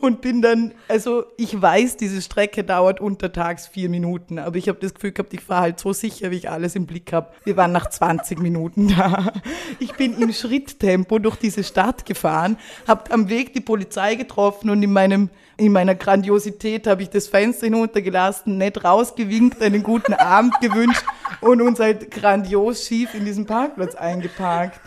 und 0.00 0.22
bin 0.22 0.40
dann, 0.40 0.72
also 0.88 1.24
ich 1.36 1.60
weiß, 1.60 1.98
diese 1.98 2.22
Strecke 2.22 2.64
dauert 2.64 3.02
untertags 3.02 3.66
vier 3.66 3.90
Minuten, 3.90 4.38
aber 4.38 4.56
ich 4.56 4.70
habe 4.70 4.78
das 4.80 4.94
Gefühl 4.94 5.12
gehabt, 5.12 5.34
ich 5.34 5.42
fahre 5.42 5.60
halt 5.60 5.78
so 5.78 5.92
sicher, 5.92 6.30
wie 6.30 6.36
ich 6.36 6.48
alles 6.48 6.74
im 6.74 6.86
Blick 6.86 7.12
habe. 7.12 7.28
Wir 7.44 7.58
waren 7.58 7.72
nach 7.72 7.90
20 7.90 8.38
Minuten 8.38 8.88
da. 8.88 9.30
Ich 9.78 9.92
bin 9.92 10.16
im 10.18 10.32
Schritttempo 10.32 11.18
durch 11.18 11.36
diese 11.36 11.62
Stadt 11.62 12.06
gefahren, 12.06 12.56
habe 12.88 13.12
am 13.12 13.28
Weg 13.28 13.52
die 13.52 13.60
Polizei 13.60 14.14
getroffen 14.14 14.70
und 14.70 14.82
in 14.82 14.90
meinem 14.90 15.28
in 15.56 15.72
meiner 15.72 15.94
Grandiosität 15.94 16.86
habe 16.86 17.02
ich 17.02 17.10
das 17.10 17.28
Fenster 17.28 17.66
hinuntergelassen, 17.66 18.58
nett 18.58 18.84
rausgewinkt, 18.84 19.62
einen 19.62 19.82
guten 19.82 20.14
Abend 20.18 20.54
gewünscht 20.60 21.04
und 21.40 21.60
uns 21.62 21.78
halt 21.78 22.10
grandios 22.10 22.86
schief 22.86 23.14
in 23.14 23.24
diesen 23.24 23.46
Parkplatz 23.46 23.94
eingeparkt. 23.94 24.80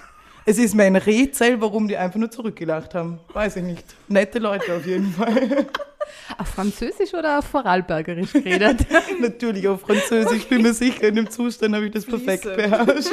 Es 0.46 0.58
ist 0.58 0.76
mir 0.76 0.84
ein 0.84 0.96
Rätsel, 0.96 1.60
warum 1.60 1.88
die 1.88 1.98
einfach 1.98 2.20
nur 2.20 2.32
zurückgelacht 2.32 2.96
haben. 2.96 3.20
Weiß 3.34 3.58
ich 3.58 3.64
nicht. 3.64 3.84
Nette 4.08 4.40
Leute 4.40 4.76
auf 4.76 4.86
jeden 4.86 5.12
Fall. 5.12 5.68
Auf 6.38 6.48
Französisch 6.48 7.14
oder 7.14 7.40
auf 7.40 7.46
Vorarlbergerisch 7.46 8.32
geredet? 8.32 8.86
Natürlich 9.22 9.68
auf 9.68 9.82
Französisch, 9.82 10.48
bin 10.48 10.62
mir 10.62 10.74
sicher, 10.74 11.04
in 11.10 11.16
dem 11.16 11.30
Zustand 11.30 11.76
habe 11.76 11.86
ich 11.86 11.92
das 11.92 12.06
perfekt 12.06 12.44
beherrscht. 12.44 13.12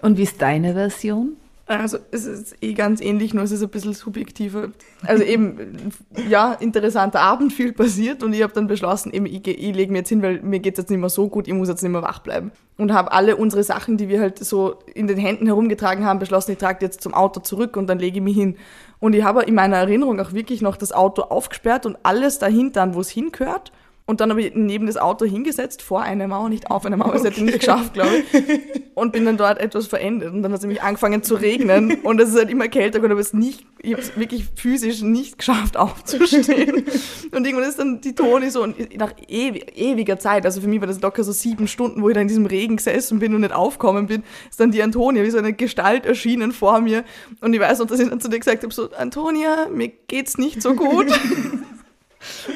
Und 0.00 0.16
wie 0.16 0.22
ist 0.22 0.40
deine 0.40 0.72
Version? 0.72 1.36
Also 1.70 1.98
es 2.10 2.26
ist 2.26 2.56
eh 2.62 2.72
ganz 2.72 3.00
ähnlich, 3.00 3.32
nur 3.32 3.44
es 3.44 3.52
ist 3.52 3.62
ein 3.62 3.68
bisschen 3.68 3.94
subjektiver. 3.94 4.70
Also 5.04 5.22
eben, 5.22 5.92
ja, 6.28 6.54
interessanter 6.54 7.20
Abend, 7.20 7.52
viel 7.52 7.72
passiert 7.72 8.24
und 8.24 8.32
ich 8.32 8.42
habe 8.42 8.52
dann 8.52 8.66
beschlossen, 8.66 9.12
eben, 9.12 9.24
ich, 9.24 9.46
ich 9.46 9.76
lege 9.76 9.92
mir 9.92 9.98
jetzt 9.98 10.08
hin, 10.08 10.20
weil 10.20 10.42
mir 10.42 10.58
geht 10.58 10.74
es 10.74 10.82
jetzt 10.82 10.90
nicht 10.90 10.98
mehr 10.98 11.08
so 11.08 11.28
gut, 11.28 11.46
ich 11.46 11.54
muss 11.54 11.68
jetzt 11.68 11.82
nicht 11.82 11.92
mehr 11.92 12.02
wach 12.02 12.18
bleiben. 12.18 12.50
Und 12.76 12.92
habe 12.92 13.12
alle 13.12 13.36
unsere 13.36 13.62
Sachen, 13.62 13.98
die 13.98 14.08
wir 14.08 14.20
halt 14.20 14.44
so 14.44 14.80
in 14.94 15.06
den 15.06 15.16
Händen 15.16 15.46
herumgetragen 15.46 16.04
haben, 16.04 16.18
beschlossen, 16.18 16.50
ich 16.50 16.58
trage 16.58 16.84
jetzt 16.84 17.02
zum 17.02 17.14
Auto 17.14 17.38
zurück 17.38 17.76
und 17.76 17.86
dann 17.86 18.00
lege 18.00 18.16
ich 18.16 18.24
mich 18.24 18.36
hin. 18.36 18.56
Und 18.98 19.12
ich 19.12 19.22
habe 19.22 19.44
in 19.44 19.54
meiner 19.54 19.76
Erinnerung 19.76 20.18
auch 20.18 20.32
wirklich 20.32 20.62
noch 20.62 20.76
das 20.76 20.90
Auto 20.90 21.22
aufgesperrt 21.22 21.86
und 21.86 21.98
alles 22.02 22.40
dahinter, 22.40 22.96
wo 22.96 23.00
es 23.00 23.10
hingehört. 23.10 23.70
Und 24.10 24.20
dann 24.20 24.30
habe 24.30 24.42
ich 24.42 24.56
neben 24.56 24.88
das 24.88 24.96
Auto 24.96 25.24
hingesetzt, 25.24 25.82
vor 25.82 26.02
einer 26.02 26.26
Mauer, 26.26 26.48
nicht 26.48 26.68
auf 26.68 26.84
einer 26.84 26.96
Mauer, 26.96 27.12
das 27.12 27.22
hätte 27.22 27.36
ich 27.36 27.44
nicht 27.44 27.60
geschafft, 27.60 27.94
glaube 27.94 28.10
ich. 28.16 28.82
Und 28.96 29.12
bin 29.12 29.24
dann 29.24 29.36
dort 29.36 29.60
etwas 29.60 29.86
verendet. 29.86 30.32
Und 30.32 30.42
dann 30.42 30.50
hat 30.50 30.58
es 30.58 30.62
nämlich 30.64 30.82
angefangen 30.82 31.22
zu 31.22 31.36
regnen. 31.36 32.00
Und 32.02 32.20
es 32.20 32.30
ist 32.30 32.36
halt 32.36 32.50
immer 32.50 32.66
kälter 32.66 32.98
geworden, 32.98 33.12
aber 33.12 33.20
es 33.20 33.32
nicht, 33.32 33.64
ich 33.80 33.92
habe 33.92 34.02
es 34.02 34.18
wirklich 34.18 34.48
physisch 34.56 35.02
nicht 35.02 35.38
geschafft, 35.38 35.76
aufzustehen. 35.76 36.86
Und 37.30 37.46
irgendwann 37.46 37.68
ist 37.68 37.78
dann 37.78 38.00
die 38.00 38.16
Toni 38.16 38.50
so, 38.50 38.64
und 38.64 38.98
nach 38.98 39.12
ewig, 39.28 39.78
ewiger 39.78 40.18
Zeit, 40.18 40.44
also 40.44 40.60
für 40.60 40.66
mich 40.66 40.80
war 40.80 40.88
das 40.88 41.00
locker 41.00 41.22
so 41.22 41.30
sieben 41.30 41.68
Stunden, 41.68 42.02
wo 42.02 42.08
ich 42.08 42.14
da 42.16 42.20
in 42.20 42.26
diesem 42.26 42.46
Regen 42.46 42.78
gesessen 42.78 43.20
bin 43.20 43.32
und 43.32 43.42
nicht 43.42 43.54
aufkommen 43.54 44.08
bin, 44.08 44.24
ist 44.50 44.58
dann 44.58 44.72
die 44.72 44.82
Antonia 44.82 45.22
wie 45.22 45.30
so 45.30 45.38
eine 45.38 45.52
Gestalt 45.52 46.04
erschienen 46.04 46.50
vor 46.50 46.80
mir. 46.80 47.04
Und 47.40 47.54
ich 47.54 47.60
weiß 47.60 47.78
noch, 47.78 47.86
dass 47.86 48.00
ich 48.00 48.08
dann 48.08 48.20
zu 48.20 48.28
dir 48.28 48.40
gesagt 48.40 48.64
habe, 48.64 48.74
so, 48.74 48.90
Antonia, 48.90 49.68
mir 49.72 49.92
geht's 50.08 50.36
nicht 50.36 50.62
so 50.62 50.74
gut. 50.74 51.06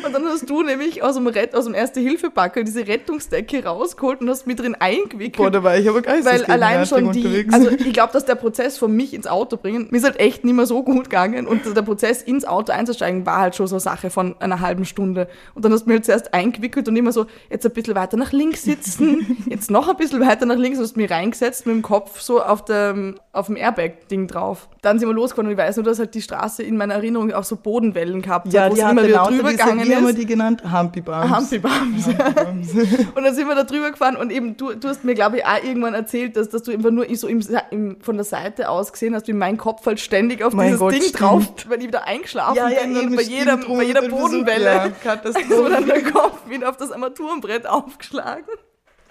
Und 0.04 0.12
dann 0.12 0.24
hast 0.26 0.48
du 0.48 0.62
nämlich 0.62 1.02
aus 1.02 1.14
dem, 1.14 1.26
Rett, 1.26 1.54
aus 1.54 1.64
dem 1.64 1.74
Erste-Hilfe-Packel 1.74 2.64
diese 2.64 2.86
Rettungsdecke 2.86 3.64
rausgeholt 3.64 4.20
und 4.20 4.28
hast 4.28 4.46
mit 4.46 4.60
drin 4.60 4.74
eingewickelt. 4.78 5.36
Boah, 5.36 5.50
da 5.50 5.62
war 5.62 5.76
ich 5.76 5.88
aber 5.88 6.04
weil 6.04 6.22
geistesgegenwärtig 6.22 6.52
allein 6.52 6.86
schon 6.86 7.12
die, 7.12 7.20
unterwegs. 7.20 7.54
also 7.54 7.70
ich 7.70 7.92
glaube, 7.92 8.12
dass 8.12 8.24
der 8.26 8.34
Prozess 8.34 8.76
von 8.76 8.94
mich 8.94 9.14
ins 9.14 9.26
Auto 9.26 9.56
bringen, 9.56 9.88
mir 9.90 9.96
ist 9.96 10.04
halt 10.04 10.20
echt 10.20 10.44
nicht 10.44 10.54
mehr 10.54 10.66
so 10.66 10.82
gut 10.82 11.04
gegangen 11.04 11.46
und 11.46 11.62
der 11.74 11.82
Prozess 11.82 12.22
ins 12.22 12.44
Auto 12.44 12.72
einzusteigen 12.72 13.24
war 13.24 13.38
halt 13.38 13.56
schon 13.56 13.66
so 13.66 13.76
eine 13.76 13.80
Sache 13.80 14.10
von 14.10 14.36
einer 14.40 14.60
halben 14.60 14.84
Stunde. 14.84 15.28
Und 15.54 15.64
dann 15.64 15.72
hast 15.72 15.84
du 15.84 15.88
mir 15.88 15.94
halt 15.94 16.04
zuerst 16.04 16.34
eingewickelt 16.34 16.88
und 16.88 16.96
immer 16.96 17.12
so, 17.12 17.26
jetzt 17.50 17.64
ein 17.64 17.72
bisschen 17.72 17.94
weiter 17.94 18.16
nach 18.16 18.32
links 18.32 18.64
sitzen, 18.64 19.44
jetzt 19.48 19.70
noch 19.70 19.88
ein 19.88 19.96
bisschen 19.96 20.20
weiter 20.20 20.46
nach 20.46 20.56
links 20.56 20.78
und 20.78 20.84
hast 20.84 20.96
mich 20.96 21.10
reingesetzt 21.10 21.66
mit 21.66 21.74
dem 21.74 21.82
Kopf 21.82 22.20
so 22.20 22.42
auf 22.42 22.64
dem, 22.64 23.18
auf 23.34 23.46
dem 23.46 23.56
Airbag-Ding 23.56 24.26
drauf. 24.28 24.68
Dann 24.82 24.98
sind 24.98 25.08
wir 25.08 25.14
losgefahren 25.14 25.46
und 25.46 25.52
ich 25.52 25.58
weiß 25.58 25.76
nur, 25.76 25.84
dass 25.84 25.98
halt 25.98 26.14
die 26.14 26.22
Straße 26.22 26.62
in 26.62 26.76
meiner 26.76 26.94
Erinnerung 26.94 27.32
auch 27.32 27.44
so 27.44 27.56
Bodenwellen 27.56 28.22
gehabt 28.22 28.52
ja, 28.52 28.62
hat, 28.64 28.70
wo 28.70 28.74
die 28.74 28.80
es 28.80 28.90
immer 28.90 29.06
wieder 29.06 29.24
drüber 29.24 29.50
gegangen 29.50 29.86
wie 29.86 29.94
haben 29.94 30.02
wir 30.04 30.10
ist. 30.10 30.18
die 30.18 30.26
genannt? 30.26 30.62
Humpy 30.70 31.00
Bums. 31.00 31.30
Humpy 31.36 31.58
Bums. 31.58 32.06
Und 33.14 33.24
dann 33.24 33.34
sind 33.34 33.48
wir 33.48 33.54
da 33.54 33.64
drüber 33.64 33.90
gefahren 33.90 34.16
und 34.16 34.30
eben 34.30 34.56
du, 34.56 34.72
du 34.74 34.88
hast 34.88 35.04
mir, 35.04 35.14
glaube 35.14 35.38
ich, 35.38 35.44
auch 35.46 35.62
irgendwann 35.62 35.94
erzählt, 35.94 36.36
dass, 36.36 36.48
dass 36.48 36.62
du 36.62 36.72
einfach 36.72 36.90
nur 36.90 37.06
so 37.14 37.28
im, 37.28 37.42
im, 37.70 38.00
von 38.00 38.16
der 38.16 38.24
Seite 38.24 38.68
aus 38.68 38.92
gesehen 38.92 39.14
hast, 39.14 39.28
wie 39.28 39.32
mein 39.32 39.56
Kopf 39.56 39.84
halt 39.86 40.00
ständig 40.00 40.42
auf 40.42 40.52
Mein 40.52 40.66
dieses 40.68 40.80
Gott, 40.80 40.92
Ding 40.92 41.02
stimmt. 41.02 41.20
drauf, 41.20 41.42
wenn 41.68 41.80
ich 41.80 41.86
wieder 41.88 42.06
eingeschlafen 42.06 42.60
bin 42.82 42.96
und 42.98 43.16
bei, 43.16 43.22
jeder, 43.22 43.58
stimmt, 43.58 43.76
bei 43.78 43.84
jeder 43.84 44.08
Bodenwelle 44.08 44.92
versucht, 45.00 45.04
Ja, 45.04 45.12
ist 45.14 45.24
Katastrophe. 45.24 45.70
dann 45.70 45.86
der 45.86 46.02
Kopf 46.02 46.48
wieder 46.48 46.68
auf 46.70 46.76
das 46.76 46.92
Armaturenbrett 46.92 47.66
aufgeschlagen. 47.66 48.44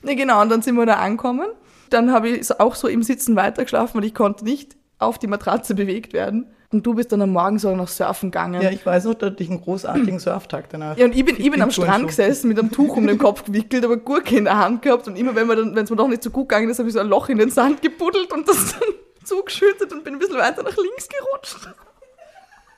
Ne, 0.03 0.15
genau, 0.15 0.41
und 0.41 0.49
dann 0.49 0.61
sind 0.61 0.75
wir 0.75 0.85
da 0.85 0.95
angekommen. 0.95 1.47
Dann 1.93 2.11
habe 2.11 2.29
ich 2.29 2.47
so- 2.47 2.57
auch 2.59 2.75
so 2.75 2.87
im 2.87 3.03
Sitzen 3.03 3.35
weitergeschlafen, 3.35 3.99
weil 4.01 4.07
ich 4.07 4.13
konnte 4.15 4.43
nicht 4.43 4.75
auf 4.99 5.19
die 5.19 5.27
Matratze 5.27 5.75
bewegt 5.75 6.13
werden. 6.13 6.47
Und 6.71 6.85
du 6.87 6.95
bist 6.95 7.11
dann 7.11 7.21
am 7.21 7.29
Morgen 7.29 7.59
so 7.59 7.75
noch 7.75 7.87
surfen 7.87 8.31
gegangen. 8.31 8.59
Ja, 8.61 8.71
ich 8.71 8.83
weiß 8.83 9.05
noch, 9.05 9.13
da 9.13 9.27
hatte 9.27 9.43
ich 9.43 9.49
einen 9.51 9.61
großartigen 9.61 10.17
Surftag 10.19 10.69
danach. 10.69 10.97
Ja, 10.97 11.05
und 11.05 11.15
ich 11.15 11.23
bin, 11.23 11.35
ich 11.39 11.51
bin 11.51 11.61
am. 11.61 11.69
Strand 11.69 12.07
gesessen, 12.07 12.47
mit 12.47 12.57
einem 12.57 12.71
Tuch 12.71 12.97
um 12.97 13.05
den 13.05 13.19
Kopf 13.19 13.43
gewickelt, 13.45 13.85
aber 13.85 13.97
Gurke 13.97 14.35
in 14.37 14.45
der 14.45 14.57
Hand 14.57 14.81
gehabt 14.81 15.07
und 15.07 15.15
immer 15.15 15.35
wenn 15.35 15.45
man 15.45 15.57
dann, 15.57 15.75
wenn 15.75 15.83
es 15.83 15.91
mir 15.91 15.97
doch 15.97 16.07
nicht 16.07 16.23
so 16.23 16.31
gut 16.31 16.49
gegangen 16.49 16.69
ist, 16.71 16.79
habe 16.79 16.87
ich 16.89 16.93
so 16.93 16.99
ein 16.99 17.07
Loch 17.07 17.29
in 17.29 17.37
den 17.37 17.51
Sand 17.51 17.83
gebuddelt 17.83 18.33
und 18.33 18.47
das 18.47 18.73
dann 18.73 18.89
zugeschüttet 19.23 19.91
und 19.93 20.03
bin 20.03 20.13
ein 20.13 20.19
bisschen 20.19 20.37
weiter 20.39 20.63
nach 20.63 20.75
links 20.75 21.07
gerutscht. 21.09 21.69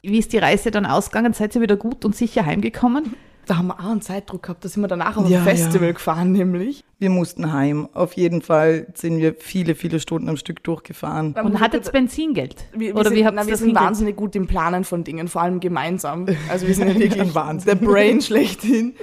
Wie 0.02 0.18
ist 0.20 0.34
die 0.34 0.40
Reise 0.40 0.72
dann 0.72 0.86
ausgegangen? 0.86 1.32
Seid 1.34 1.56
ihr 1.56 1.62
wieder 1.62 1.78
gut 1.78 2.04
und 2.04 2.16
sicher 2.18 2.46
heimgekommen? 2.46 3.16
Da 3.46 3.58
haben 3.58 3.68
wir 3.68 3.80
auch 3.80 3.92
einen 3.92 4.02
Zeitdruck 4.02 4.44
gehabt, 4.44 4.66
da 4.66 4.70
sind 4.70 4.82
wir 4.82 4.88
danach 4.88 5.18
auf 5.18 5.26
ein 5.26 5.32
Ja, 5.32 5.42
Festival 5.44 5.88
ja. 5.90 5.94
gefahren, 5.94 6.32
nämlich. 6.32 6.84
Wir 6.98 7.10
mussten 7.10 7.52
heim. 7.52 7.88
Auf 7.94 8.14
jeden 8.14 8.42
Fall 8.42 8.88
sind 8.96 9.18
wir 9.18 9.36
viele, 9.38 9.76
viele 9.76 10.00
Stunden 10.00 10.30
am 10.30 10.38
Stück 10.38 10.64
durchgefahren. 10.64 11.34
Und 11.34 11.60
hattet 11.60 11.92
Benzingeld? 11.92 12.56
Wir, 12.72 12.80
wir 12.80 12.96
Oder 12.96 13.10
sind, 13.10 13.18
wie 13.18 13.26
habt 13.26 13.36
na, 13.36 13.46
wir 13.46 13.52
das 13.52 13.60
sind 13.60 13.76
wahnsinnig 13.76 14.16
gut 14.16 14.36
im 14.36 14.48
Planen 14.48 14.84
von 14.84 15.04
Dingen, 15.04 15.28
vor 15.28 15.42
allem 15.42 15.60
gemeinsam. 15.60 16.26
Also 16.50 16.68
wir 16.68 16.74
sind 16.76 16.88
ja 16.88 16.96
wirklich 16.98 17.22
Ein 17.22 17.36
Wahnsinn. 17.36 17.66
der 17.80 17.86
Brain 17.86 18.22
schlechthin 18.22 18.96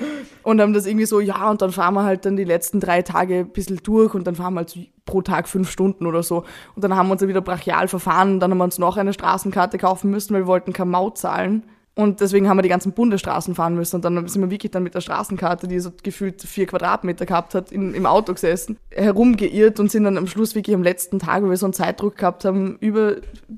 und 0.42 0.60
haben 0.60 0.72
das 0.72 0.86
irgendwie 0.86 1.06
so, 1.06 1.20
ja, 1.20 1.50
und 1.50 1.62
dann 1.62 1.70
fahren 1.70 1.94
wir 1.94 2.04
halt 2.04 2.24
dann 2.24 2.36
die 2.36 2.44
letzten 2.44 2.80
drei 2.80 3.02
Tage 3.02 3.40
ein 3.40 3.48
bisschen 3.50 3.78
durch 3.82 4.14
und 4.14 4.26
dann 4.26 4.34
fahren 4.34 4.54
wir 4.54 4.60
halt 4.60 4.76
pro 5.04 5.20
Tag 5.22 5.48
fünf 5.48 5.70
Stunden 5.70 6.06
oder 6.06 6.22
so. 6.22 6.44
Und 6.74 6.82
dann 6.82 6.96
haben 6.96 7.08
wir 7.08 7.12
uns 7.12 7.22
ja 7.22 7.28
wieder 7.28 7.42
brachial 7.42 7.88
verfahren 7.88 8.34
und 8.34 8.40
dann 8.40 8.50
haben 8.50 8.58
wir 8.58 8.64
uns 8.64 8.78
noch 8.78 8.96
eine 8.96 9.12
Straßenkarte 9.12 9.78
kaufen 9.78 10.10
müssen, 10.10 10.34
weil 10.34 10.42
wir 10.42 10.46
wollten 10.46 10.72
keine 10.72 10.90
Maut 10.90 11.18
zahlen. 11.18 11.64
Und 11.94 12.20
deswegen 12.20 12.48
haben 12.48 12.56
wir 12.56 12.62
die 12.62 12.70
ganzen 12.70 12.92
Bundesstraßen 12.92 13.54
fahren 13.54 13.74
müssen. 13.74 13.96
Und 13.96 14.04
dann 14.04 14.26
sind 14.26 14.40
wir 14.40 14.50
wirklich 14.50 14.72
dann 14.72 14.82
mit 14.82 14.94
der 14.94 15.02
Straßenkarte, 15.02 15.68
die 15.68 15.78
so 15.78 15.92
gefühlt 16.02 16.40
vier 16.40 16.66
Quadratmeter 16.66 17.26
gehabt 17.26 17.54
hat, 17.54 17.70
in, 17.70 17.92
im 17.92 18.06
Auto 18.06 18.32
gesessen, 18.32 18.78
herumgeirrt 18.90 19.78
und 19.78 19.90
sind 19.90 20.04
dann 20.04 20.16
am 20.16 20.26
Schluss 20.26 20.54
wirklich 20.54 20.74
am 20.74 20.82
letzten 20.82 21.18
Tag, 21.18 21.42
wo 21.42 21.50
wir 21.50 21.56
so 21.58 21.66
einen 21.66 21.74
Zeitdruck 21.74 22.16
gehabt 22.16 22.46
haben, 22.46 22.78
über 22.80 23.16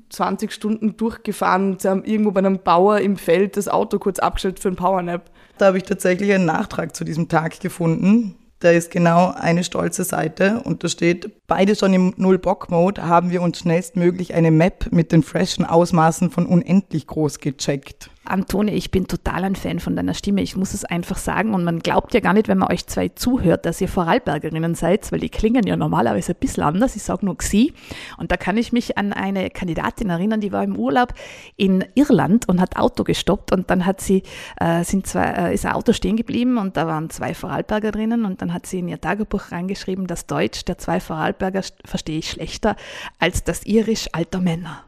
20 0.09 0.51
Stunden 0.51 0.97
durchgefahren. 0.97 1.79
Sie 1.79 1.87
haben 1.87 2.03
irgendwo 2.03 2.31
bei 2.31 2.39
einem 2.39 2.59
Bauer 2.59 2.99
im 2.99 3.15
Feld 3.15 3.55
das 3.55 3.69
Auto 3.69 3.99
kurz 3.99 4.19
abgestellt 4.19 4.59
für 4.59 4.67
einen 4.67 4.77
Powernap. 4.77 5.31
Da 5.57 5.67
habe 5.67 5.77
ich 5.77 5.83
tatsächlich 5.83 6.33
einen 6.33 6.45
Nachtrag 6.45 6.93
zu 6.93 7.05
diesem 7.05 7.29
Tag 7.29 7.61
gefunden. 7.61 8.35
Da 8.59 8.71
ist 8.71 8.91
genau 8.91 9.33
eine 9.33 9.63
stolze 9.63 10.03
Seite 10.03 10.61
und 10.63 10.83
da 10.83 10.89
steht, 10.89 11.47
beide 11.47 11.75
schon 11.75 11.93
im 11.93 12.13
Null-Bock-Mode 12.17 13.05
haben 13.05 13.29
wir 13.29 13.41
uns 13.41 13.59
schnellstmöglich 13.59 14.33
eine 14.33 14.51
Map 14.51 14.87
mit 14.91 15.11
den 15.11 15.23
freshen 15.23 15.65
Ausmaßen 15.65 16.31
von 16.31 16.45
unendlich 16.45 17.07
groß 17.07 17.39
gecheckt. 17.39 18.09
Antone, 18.27 18.73
ich 18.73 18.91
bin 18.91 19.07
total 19.07 19.43
ein 19.43 19.55
Fan 19.55 19.79
von 19.79 19.95
deiner 19.95 20.13
Stimme. 20.13 20.41
Ich 20.41 20.55
muss 20.55 20.73
es 20.73 20.85
einfach 20.85 21.17
sagen. 21.17 21.53
Und 21.53 21.63
man 21.63 21.79
glaubt 21.79 22.13
ja 22.13 22.19
gar 22.19 22.33
nicht, 22.33 22.47
wenn 22.47 22.57
man 22.57 22.71
euch 22.71 22.85
zwei 22.87 23.09
zuhört, 23.09 23.65
dass 23.65 23.81
ihr 23.81 23.87
Vorarlbergerinnen 23.87 24.75
seid, 24.75 25.11
weil 25.11 25.19
die 25.19 25.29
klingen 25.29 25.65
ja 25.65 25.75
normalerweise 25.75 26.33
ein 26.33 26.39
bisschen 26.39 26.63
anders. 26.63 26.95
Ich 26.95 27.03
sage 27.03 27.25
nur 27.25 27.37
Xi. 27.37 27.73
Und 28.17 28.31
da 28.31 28.37
kann 28.37 28.57
ich 28.57 28.71
mich 28.71 28.97
an 28.97 29.13
eine 29.13 29.49
Kandidatin 29.49 30.09
erinnern, 30.09 30.41
die 30.41 30.51
war 30.51 30.63
im 30.63 30.77
Urlaub 30.77 31.13
in 31.55 31.85
Irland 31.95 32.47
und 32.49 32.59
hat 32.59 32.77
Auto 32.77 33.03
gestoppt. 33.03 33.51
Und 33.51 33.69
dann 33.69 33.85
hat 33.85 34.01
sie, 34.01 34.23
äh, 34.59 34.83
sind 34.83 35.07
zwei, 35.07 35.25
äh, 35.25 35.53
ist 35.53 35.65
ein 35.65 35.73
Auto 35.73 35.93
stehen 35.93 36.17
geblieben 36.17 36.57
und 36.57 36.77
da 36.77 36.87
waren 36.87 37.09
zwei 37.09 37.33
Vorarlberger 37.33 37.91
drinnen. 37.91 38.25
Und 38.25 38.41
dann 38.41 38.53
hat 38.53 38.65
sie 38.65 38.79
in 38.79 38.87
ihr 38.87 38.99
Tagebuch 38.99 39.51
reingeschrieben, 39.51 40.07
das 40.07 40.25
Deutsch 40.25 40.65
der 40.65 40.77
zwei 40.77 40.99
Vorarlberger 40.99 41.61
verstehe 41.83 42.19
ich 42.19 42.29
schlechter 42.29 42.75
als 43.19 43.43
das 43.43 43.65
Irisch 43.65 44.07
alter 44.11 44.39
Männer. 44.39 44.83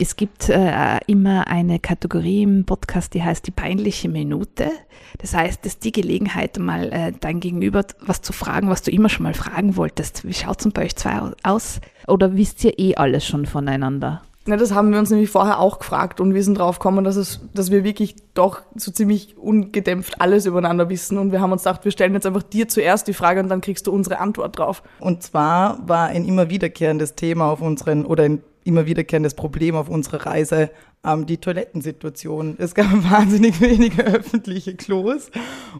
Es 0.00 0.14
gibt 0.14 0.48
äh, 0.48 0.98
immer 1.08 1.48
eine 1.48 1.80
Kategorie 1.80 2.44
im 2.44 2.64
Podcast, 2.64 3.14
die 3.14 3.22
heißt 3.24 3.44
die 3.48 3.50
peinliche 3.50 4.08
Minute. 4.08 4.70
Das 5.18 5.34
heißt, 5.34 5.66
es 5.66 5.72
ist 5.72 5.84
die 5.84 5.90
Gelegenheit, 5.90 6.56
mal 6.56 6.92
äh, 6.92 7.12
dein 7.18 7.40
Gegenüber 7.40 7.84
was 8.00 8.22
zu 8.22 8.32
fragen, 8.32 8.70
was 8.70 8.82
du 8.82 8.92
immer 8.92 9.08
schon 9.08 9.24
mal 9.24 9.34
fragen 9.34 9.76
wolltest. 9.76 10.24
Wie 10.24 10.34
schaut 10.34 10.64
es 10.64 10.72
bei 10.72 10.84
euch 10.84 10.94
zwei 10.94 11.32
aus? 11.42 11.80
Oder 12.06 12.36
wisst 12.36 12.62
ihr 12.62 12.78
eh 12.78 12.94
alles 12.94 13.26
schon 13.26 13.44
voneinander? 13.44 14.22
Ja, 14.46 14.56
das 14.56 14.72
haben 14.72 14.92
wir 14.92 15.00
uns 15.00 15.10
nämlich 15.10 15.30
vorher 15.30 15.58
auch 15.58 15.80
gefragt 15.80 16.20
und 16.20 16.32
wir 16.32 16.44
sind 16.44 16.58
drauf 16.58 16.78
gekommen, 16.78 17.04
dass, 17.04 17.16
es, 17.16 17.40
dass 17.52 17.72
wir 17.72 17.82
wirklich 17.82 18.14
doch 18.34 18.62
so 18.76 18.92
ziemlich 18.92 19.36
ungedämpft 19.36 20.20
alles 20.20 20.46
übereinander 20.46 20.88
wissen 20.88 21.18
und 21.18 21.32
wir 21.32 21.40
haben 21.40 21.50
uns 21.52 21.64
gedacht, 21.64 21.84
wir 21.84 21.92
stellen 21.92 22.14
jetzt 22.14 22.24
einfach 22.24 22.44
dir 22.44 22.68
zuerst 22.68 23.08
die 23.08 23.14
Frage 23.14 23.40
und 23.40 23.48
dann 23.48 23.60
kriegst 23.60 23.88
du 23.88 23.92
unsere 23.92 24.20
Antwort 24.20 24.58
drauf. 24.58 24.84
Und 25.00 25.24
zwar 25.24 25.86
war 25.86 26.06
ein 26.06 26.24
immer 26.24 26.48
wiederkehrendes 26.48 27.16
Thema 27.16 27.50
auf 27.50 27.60
unseren, 27.60 28.06
oder 28.06 28.22
ein 28.22 28.42
immer 28.64 28.86
wiederkehrendes 28.86 29.34
Problem 29.34 29.74
auf 29.76 29.88
unserer 29.88 30.26
Reise 30.26 30.70
ähm, 31.04 31.26
die 31.26 31.38
Toilettensituation. 31.38 32.56
Es 32.58 32.74
gab 32.74 32.86
wahnsinnig 33.10 33.60
wenige 33.60 34.04
öffentliche 34.04 34.74
Klos 34.74 35.30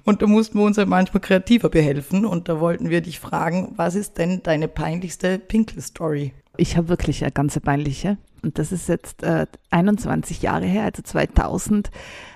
und 0.04 0.22
da 0.22 0.26
mussten 0.26 0.58
wir 0.58 0.64
uns 0.64 0.78
halt 0.78 0.88
manchmal 0.88 1.20
kreativer 1.20 1.68
behelfen 1.68 2.24
und 2.24 2.48
da 2.48 2.60
wollten 2.60 2.90
wir 2.90 3.00
dich 3.00 3.20
fragen, 3.20 3.72
was 3.76 3.94
ist 3.94 4.18
denn 4.18 4.42
deine 4.42 4.68
peinlichste 4.68 5.38
Pinkel-Story? 5.38 6.32
Ich 6.56 6.76
habe 6.76 6.88
wirklich 6.88 7.22
eine 7.22 7.32
ganz 7.32 7.58
peinliche. 7.60 8.18
Und 8.42 8.58
das 8.58 8.72
ist 8.72 8.88
jetzt 8.88 9.22
äh, 9.22 9.46
21 9.70 10.42
Jahre 10.42 10.66
her, 10.66 10.84
also 10.84 11.02
2000. 11.02 11.90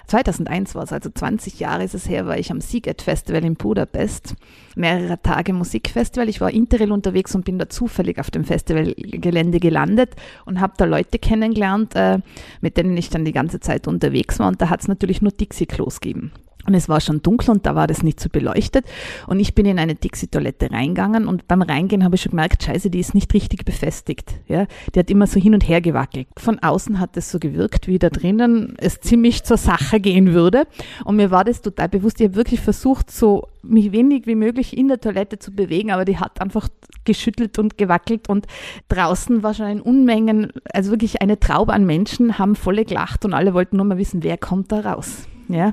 2001 0.09 0.75
war 0.75 0.83
es, 0.83 0.93
also 0.93 1.11
20 1.11 1.61
Jahre 1.61 1.85
ist 1.85 1.95
es 1.95 2.09
her, 2.09 2.27
war 2.27 2.37
ich 2.37 2.51
am 2.51 2.61
Seagate 2.61 3.03
Festival 3.03 3.45
in 3.45 3.55
Budapest. 3.55 4.35
Mehrere 4.75 5.21
Tage 5.23 5.53
Musikfestival. 5.53 6.29
Ich 6.29 6.41
war 6.41 6.51
Interrail 6.51 6.93
unterwegs 6.93 7.35
und 7.35 7.45
bin 7.45 7.59
da 7.59 7.69
zufällig 7.69 8.19
auf 8.19 8.31
dem 8.31 8.45
Festivalgelände 8.45 9.61
gelandet 9.61 10.17
und 10.45 10.61
habe 10.61 10.75
da 10.77 10.85
Leute 10.85 11.19
kennengelernt, 11.19 11.95
äh, 11.95 12.19
mit 12.61 12.77
denen 12.77 12.97
ich 12.97 13.11
dann 13.11 13.25
die 13.25 13.33
ganze 13.33 13.61
Zeit 13.61 13.87
unterwegs 13.87 14.39
war. 14.39 14.49
Und 14.49 14.61
da 14.61 14.69
hat 14.69 14.81
es 14.81 14.89
natürlich 14.89 15.23
nur 15.23 15.33
Dixie-Klos 15.33 16.01
gegeben. 16.01 16.33
Und 16.67 16.75
es 16.75 16.89
war 16.89 17.01
schon 17.01 17.23
dunkel 17.23 17.51
und 17.51 17.67
da 17.67 17.75
war 17.75 17.87
das 17.87 18.03
nicht 18.03 18.21
so 18.21 18.29
beleuchtet. 18.29 18.85
Und 19.27 19.41
ich 19.41 19.55
bin 19.55 19.67
in 19.67 19.79
eine 19.79 19.95
Dixie-Toilette 19.95 20.71
reingegangen 20.71 21.27
und 21.27 21.49
beim 21.49 21.63
Reingehen 21.63 22.05
habe 22.05 22.15
ich 22.15 22.23
schon 22.23 22.31
gemerkt, 22.31 22.63
scheiße, 22.63 22.91
die 22.91 23.01
ist 23.01 23.15
nicht 23.15 23.33
richtig 23.35 23.65
befestigt. 23.65 24.35
Ja, 24.47 24.67
die 24.95 24.99
hat 24.99 25.11
immer 25.11 25.27
so 25.27 25.41
hin 25.41 25.55
und 25.55 25.69
her 25.69 25.81
gewackelt. 25.81 26.29
Von 26.37 26.59
außen 26.61 27.01
hat 27.01 27.17
es 27.17 27.31
so 27.31 27.39
gewirkt, 27.39 27.89
wie 27.89 27.99
da 27.99 28.11
drinnen 28.11 28.75
es 28.79 29.01
ziemlich 29.01 29.43
zur 29.45 29.57
Sache 29.57 30.01
gehen 30.01 30.33
würde. 30.33 30.67
Und 31.05 31.17
mir 31.17 31.31
war 31.31 31.45
das 31.45 31.63
total 31.63 31.89
bewusst. 31.89 32.21
Ich 32.21 32.29
habe 32.29 32.37
wirklich 32.37 32.61
versucht, 32.61 33.11
so 33.11 33.49
mich 33.63 33.93
wenig 33.93 34.27
wie 34.27 34.35
möglich 34.35 34.77
in 34.77 34.89
der 34.89 35.01
Toilette 35.01 35.39
zu 35.39 35.53
bewegen, 35.53 35.91
aber 35.91 36.05
die 36.05 36.19
hat 36.19 36.41
einfach 36.41 36.69
geschüttelt 37.05 37.59
und 37.59 37.79
gewackelt 37.79 38.29
und 38.29 38.47
draußen 38.89 39.43
war 39.43 39.55
schon 39.55 39.67
ein 39.67 39.81
Unmengen, 39.81 40.53
also 40.73 40.91
wirklich 40.91 41.23
eine 41.23 41.39
Traube 41.39 41.73
an 41.73 41.85
Menschen 41.85 42.39
haben 42.39 42.57
volle 42.57 42.85
gelacht 42.85 43.25
und 43.25 43.35
alle 43.35 43.55
wollten 43.55 43.77
nur 43.77 43.87
mal 43.87 43.99
wissen, 43.99 44.23
wer 44.23 44.37
kommt 44.37 44.73
da 44.73 44.81
raus. 44.81 45.29
Ja? 45.49 45.73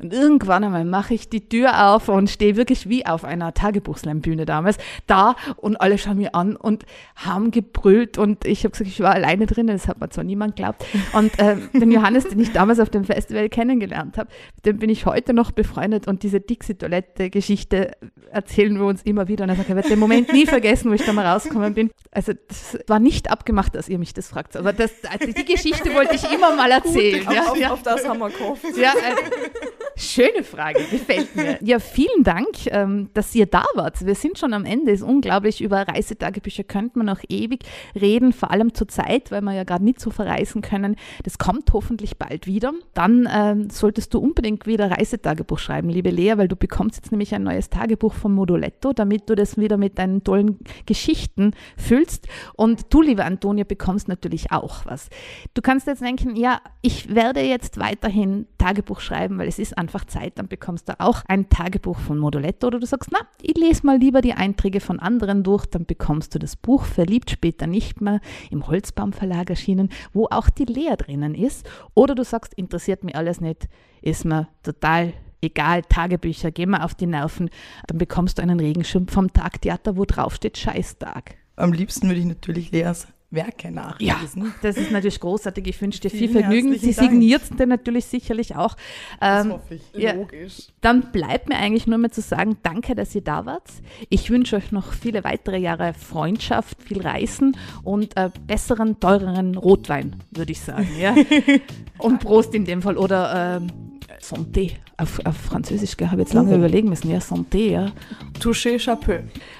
Und 0.00 0.12
irgendwann 0.12 0.64
einmal 0.64 0.84
mache 0.84 1.14
ich 1.14 1.28
die 1.28 1.48
Tür 1.48 1.88
auf 1.88 2.08
und 2.08 2.30
stehe 2.30 2.56
wirklich 2.56 2.88
wie 2.88 3.06
auf 3.06 3.24
einer 3.24 3.54
Tagebuchslam-Bühne 3.54 4.46
damals 4.46 4.78
da 5.06 5.36
und 5.56 5.80
alle 5.80 5.98
schauen 5.98 6.18
mir 6.18 6.34
an 6.34 6.56
und 6.56 6.84
haben 7.16 7.50
gebrüllt 7.50 8.18
und 8.18 8.44
ich 8.44 8.64
habe 8.64 8.70
gesagt, 8.70 8.90
ich 8.90 9.00
war 9.00 9.14
alleine 9.14 9.46
drin, 9.46 9.66
das 9.66 9.88
hat 9.88 10.00
mir 10.00 10.08
zwar 10.10 10.24
niemand 10.24 10.56
geglaubt. 10.56 10.84
Und 11.12 11.38
äh, 11.38 11.56
den 11.72 11.90
Johannes, 11.90 12.28
den 12.28 12.40
ich 12.40 12.52
damals 12.52 12.80
auf 12.80 12.90
dem 12.90 13.04
Festival 13.04 13.48
kennengelernt 13.48 14.18
habe, 14.18 14.30
mit 14.56 14.66
dem 14.66 14.78
bin 14.78 14.90
ich 14.90 15.06
heute 15.06 15.32
noch 15.32 15.50
befreundet 15.50 16.06
und 16.06 16.22
diese 16.22 16.40
Dixie-Toilette-Geschichte 16.40 17.92
erzählen 18.30 18.78
wir 18.78 18.86
uns 18.86 19.02
immer 19.02 19.28
wieder. 19.28 19.44
Und 19.44 19.50
er 19.50 19.56
sagt, 19.56 19.70
er 19.70 19.76
wird 19.76 19.90
den 19.90 19.98
Moment 19.98 20.32
nie 20.32 20.46
vergessen, 20.46 20.90
wo 20.90 20.94
ich 20.94 21.04
da 21.04 21.12
mal 21.12 21.26
rausgekommen 21.26 21.74
bin. 21.74 21.90
Also 22.10 22.32
das 22.48 22.78
war 22.86 22.98
nicht 22.98 23.30
abgemacht, 23.30 23.74
dass 23.74 23.88
ihr 23.88 23.98
mich 23.98 24.14
das 24.14 24.28
fragt, 24.28 24.56
aber 24.56 24.72
das, 24.72 24.92
also 25.10 25.32
die 25.32 25.44
Geschichte 25.44 25.94
wollte 25.94 26.14
ich 26.14 26.30
immer 26.32 26.54
mal 26.54 26.70
erzählen. 26.70 27.24
Gut, 27.24 27.34
ja, 27.34 27.42
auf, 27.42 27.58
ja. 27.58 27.70
auf 27.72 27.82
das 27.82 28.06
haben 28.08 28.18
wir 28.18 28.30
gehofft. 28.30 28.64
Ja, 28.76 28.92
schöne 29.96 30.44
Frage, 30.44 30.80
gefällt 30.90 31.34
mir. 31.34 31.58
Ja, 31.62 31.78
vielen 31.78 32.22
Dank, 32.22 32.66
ähm, 32.66 33.08
dass 33.14 33.34
ihr 33.34 33.46
da 33.46 33.64
wart. 33.74 34.04
Wir 34.04 34.14
sind 34.14 34.38
schon 34.38 34.52
am 34.52 34.64
Ende. 34.64 34.92
Ist 34.92 35.02
unglaublich. 35.02 35.60
Über 35.60 35.88
Reisetagebücher 35.88 36.64
könnte 36.64 36.98
man 36.98 37.06
noch 37.06 37.20
ewig 37.28 37.64
reden, 37.94 38.32
vor 38.32 38.50
allem 38.50 38.74
zur 38.74 38.88
Zeit, 38.88 39.30
weil 39.30 39.40
wir 39.40 39.54
ja 39.54 39.64
gerade 39.64 39.84
nicht 39.84 40.00
so 40.00 40.10
verreisen 40.10 40.62
können. 40.62 40.96
Das 41.24 41.38
kommt 41.38 41.72
hoffentlich 41.72 42.18
bald 42.18 42.46
wieder. 42.46 42.72
Dann 42.94 43.28
ähm, 43.32 43.70
solltest 43.70 44.12
du 44.14 44.18
unbedingt 44.18 44.66
wieder 44.66 44.90
Reisetagebuch 44.90 45.58
schreiben, 45.58 45.88
liebe 45.88 46.10
Lea, 46.10 46.34
weil 46.36 46.48
du 46.48 46.56
bekommst 46.56 46.96
jetzt 46.96 47.10
nämlich 47.10 47.34
ein 47.34 47.42
neues 47.42 47.70
Tagebuch 47.70 48.12
von 48.12 48.34
Moduletto, 48.34 48.92
damit 48.92 49.28
du 49.30 49.34
das 49.34 49.56
wieder 49.56 49.76
mit 49.78 49.98
deinen 49.98 50.22
tollen 50.24 50.58
Geschichten 50.84 51.52
füllst. 51.76 52.28
Und 52.54 52.92
du, 52.92 53.00
liebe 53.02 53.24
Antonia, 53.24 53.64
bekommst 53.64 54.08
natürlich 54.08 54.52
auch 54.52 54.84
was. 54.84 55.08
Du 55.54 55.62
kannst 55.62 55.86
jetzt 55.86 56.02
denken, 56.02 56.36
ja, 56.36 56.60
ich 56.82 57.14
werde 57.14 57.40
jetzt 57.40 57.78
weiterhin 57.78 58.46
Tagebuch 58.58 58.95
schreiben, 59.00 59.38
weil 59.38 59.48
es 59.48 59.58
ist 59.58 59.76
einfach 59.76 60.04
Zeit, 60.04 60.38
dann 60.38 60.48
bekommst 60.48 60.88
du 60.88 60.98
auch 61.00 61.22
ein 61.28 61.48
Tagebuch 61.48 61.98
von 61.98 62.18
Moduletto 62.18 62.66
oder 62.66 62.78
du 62.78 62.86
sagst, 62.86 63.10
na, 63.12 63.20
ich 63.42 63.56
lese 63.56 63.86
mal 63.86 63.98
lieber 63.98 64.20
die 64.20 64.34
Einträge 64.34 64.80
von 64.80 65.00
anderen 65.00 65.42
durch, 65.42 65.66
dann 65.66 65.86
bekommst 65.86 66.34
du 66.34 66.38
das 66.38 66.56
Buch 66.56 66.84
Verliebt 66.84 67.30
später 67.30 67.66
nicht 67.66 68.00
mehr 68.00 68.20
im 68.50 68.66
Holzbaum 68.66 69.12
Verlag 69.12 69.50
erschienen, 69.50 69.90
wo 70.12 70.26
auch 70.30 70.50
die 70.50 70.64
Lea 70.64 70.94
drinnen 70.96 71.34
ist. 71.34 71.68
Oder 71.94 72.14
du 72.14 72.24
sagst, 72.24 72.54
interessiert 72.54 73.04
mich 73.04 73.16
alles 73.16 73.40
nicht, 73.40 73.68
ist 74.02 74.24
mir 74.24 74.48
total 74.62 75.12
egal, 75.40 75.82
Tagebücher, 75.82 76.50
geh 76.50 76.66
mal 76.66 76.82
auf 76.82 76.94
die 76.94 77.06
Nerven, 77.06 77.50
dann 77.86 77.98
bekommst 77.98 78.38
du 78.38 78.42
einen 78.42 78.60
Regenschirm 78.60 79.08
vom 79.08 79.32
Tagtheater, 79.32 79.96
wo 79.96 80.04
drauf 80.04 80.34
steht 80.34 80.58
Scheißtag. 80.58 81.36
Am 81.56 81.72
liebsten 81.72 82.08
würde 82.08 82.20
ich 82.20 82.26
natürlich 82.26 82.70
Leas 82.70 83.08
Werke 83.30 83.70
nachlesen. 83.72 84.44
Ja, 84.44 84.52
das 84.62 84.76
ist 84.76 84.90
natürlich 84.92 85.18
großartig. 85.20 85.66
Ich 85.66 85.80
wünsche 85.80 86.00
dir 86.00 86.10
viel 86.10 86.28
Vergnügen. 86.28 86.78
Sie 86.78 86.92
signiert 86.92 87.42
dir 87.58 87.66
natürlich 87.66 88.04
sicherlich 88.06 88.54
auch. 88.54 88.76
Das 89.20 89.44
Ähm, 89.44 89.52
hoffe 89.52 89.74
ich. 89.74 89.82
ja. 90.00 90.12
Logisch. 90.12 90.68
Dann 90.80 91.10
bleibt 91.12 91.48
mir 91.48 91.56
eigentlich 91.56 91.86
nur 91.86 91.98
mehr 91.98 92.12
zu 92.12 92.20
sagen, 92.20 92.56
danke, 92.62 92.94
dass 92.94 93.14
ihr 93.14 93.22
da 93.22 93.44
wart. 93.44 93.68
Ich 94.10 94.30
wünsche 94.30 94.56
euch 94.56 94.70
noch 94.72 94.92
viele 94.92 95.24
weitere 95.24 95.58
Jahre 95.58 95.92
Freundschaft, 95.94 96.82
viel 96.82 97.00
Reisen 97.02 97.56
und 97.82 98.16
äh, 98.16 98.30
besseren, 98.46 99.00
teureren 99.00 99.56
Rotwein, 99.56 100.16
würde 100.30 100.52
ich 100.52 100.60
sagen. 100.60 100.88
Ja? 100.98 101.14
und 101.98 102.20
Prost 102.20 102.54
in 102.54 102.64
dem 102.64 102.80
Fall. 102.82 102.96
Oder 102.96 103.58
ähm, 103.62 103.85
Santé 104.20 104.72
auf, 104.98 105.20
auf 105.24 105.36
Französisch, 105.36 105.96
gell, 105.96 106.08
habe 106.10 106.22
jetzt 106.22 106.32
lange 106.32 106.54
Oh. 106.54 106.56
überlegen 106.56 106.88
müssen. 106.88 107.10
Ja, 107.10 107.18
Santé, 107.18 107.70
ja. 107.70 107.92
Touché 108.40 108.82
Chapeau. 108.82 109.18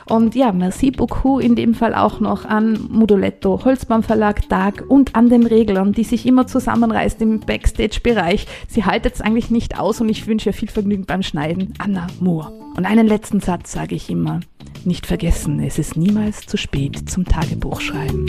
Und 0.09 0.35
ja, 0.35 0.53
merci 0.53 0.91
beaucoup 0.91 1.43
in 1.43 1.57
dem 1.57 1.75
Fall 1.75 1.95
auch 1.95 2.21
noch 2.21 2.45
an 2.47 2.79
Moduletto, 2.91 3.65
Holzbaum 3.65 4.03
Verlag, 4.03 4.49
Tag 4.49 4.85
und 4.89 5.15
an 5.15 5.29
den 5.29 5.45
Reglern, 5.47 5.93
die 5.93 6.05
sich 6.05 6.25
immer 6.27 6.47
zusammenreißt 6.47 7.21
im 7.23 7.41
Backstage-Bereich. 7.41 8.47
Sie 8.69 8.85
haltet 8.85 9.15
es 9.17 9.21
eigentlich 9.21 9.51
nicht 9.51 9.79
aus 9.79 10.01
und 10.01 10.09
ich 10.09 10.27
wünsche 10.27 10.49
ihr 10.51 10.55
viel 10.55 10.69
Vergnügen 10.71 11.05
beim 11.05 11.23
Schneiden. 11.23 11.75
Anna 11.79 12.07
Moore. 12.21 12.51
Und 12.77 12.87
einen 12.87 13.07
letzten 13.07 13.41
Satz 13.41 13.73
sage 13.73 13.95
ich 13.95 14.09
immer. 14.11 14.41
Nicht 14.85 15.07
vergessen, 15.07 15.61
es 15.61 15.79
ist 15.79 15.97
niemals 15.97 16.47
zu 16.47 16.57
spät 16.57 17.11
zum 17.11 17.25
Tagebuchschreiben. 17.25 18.27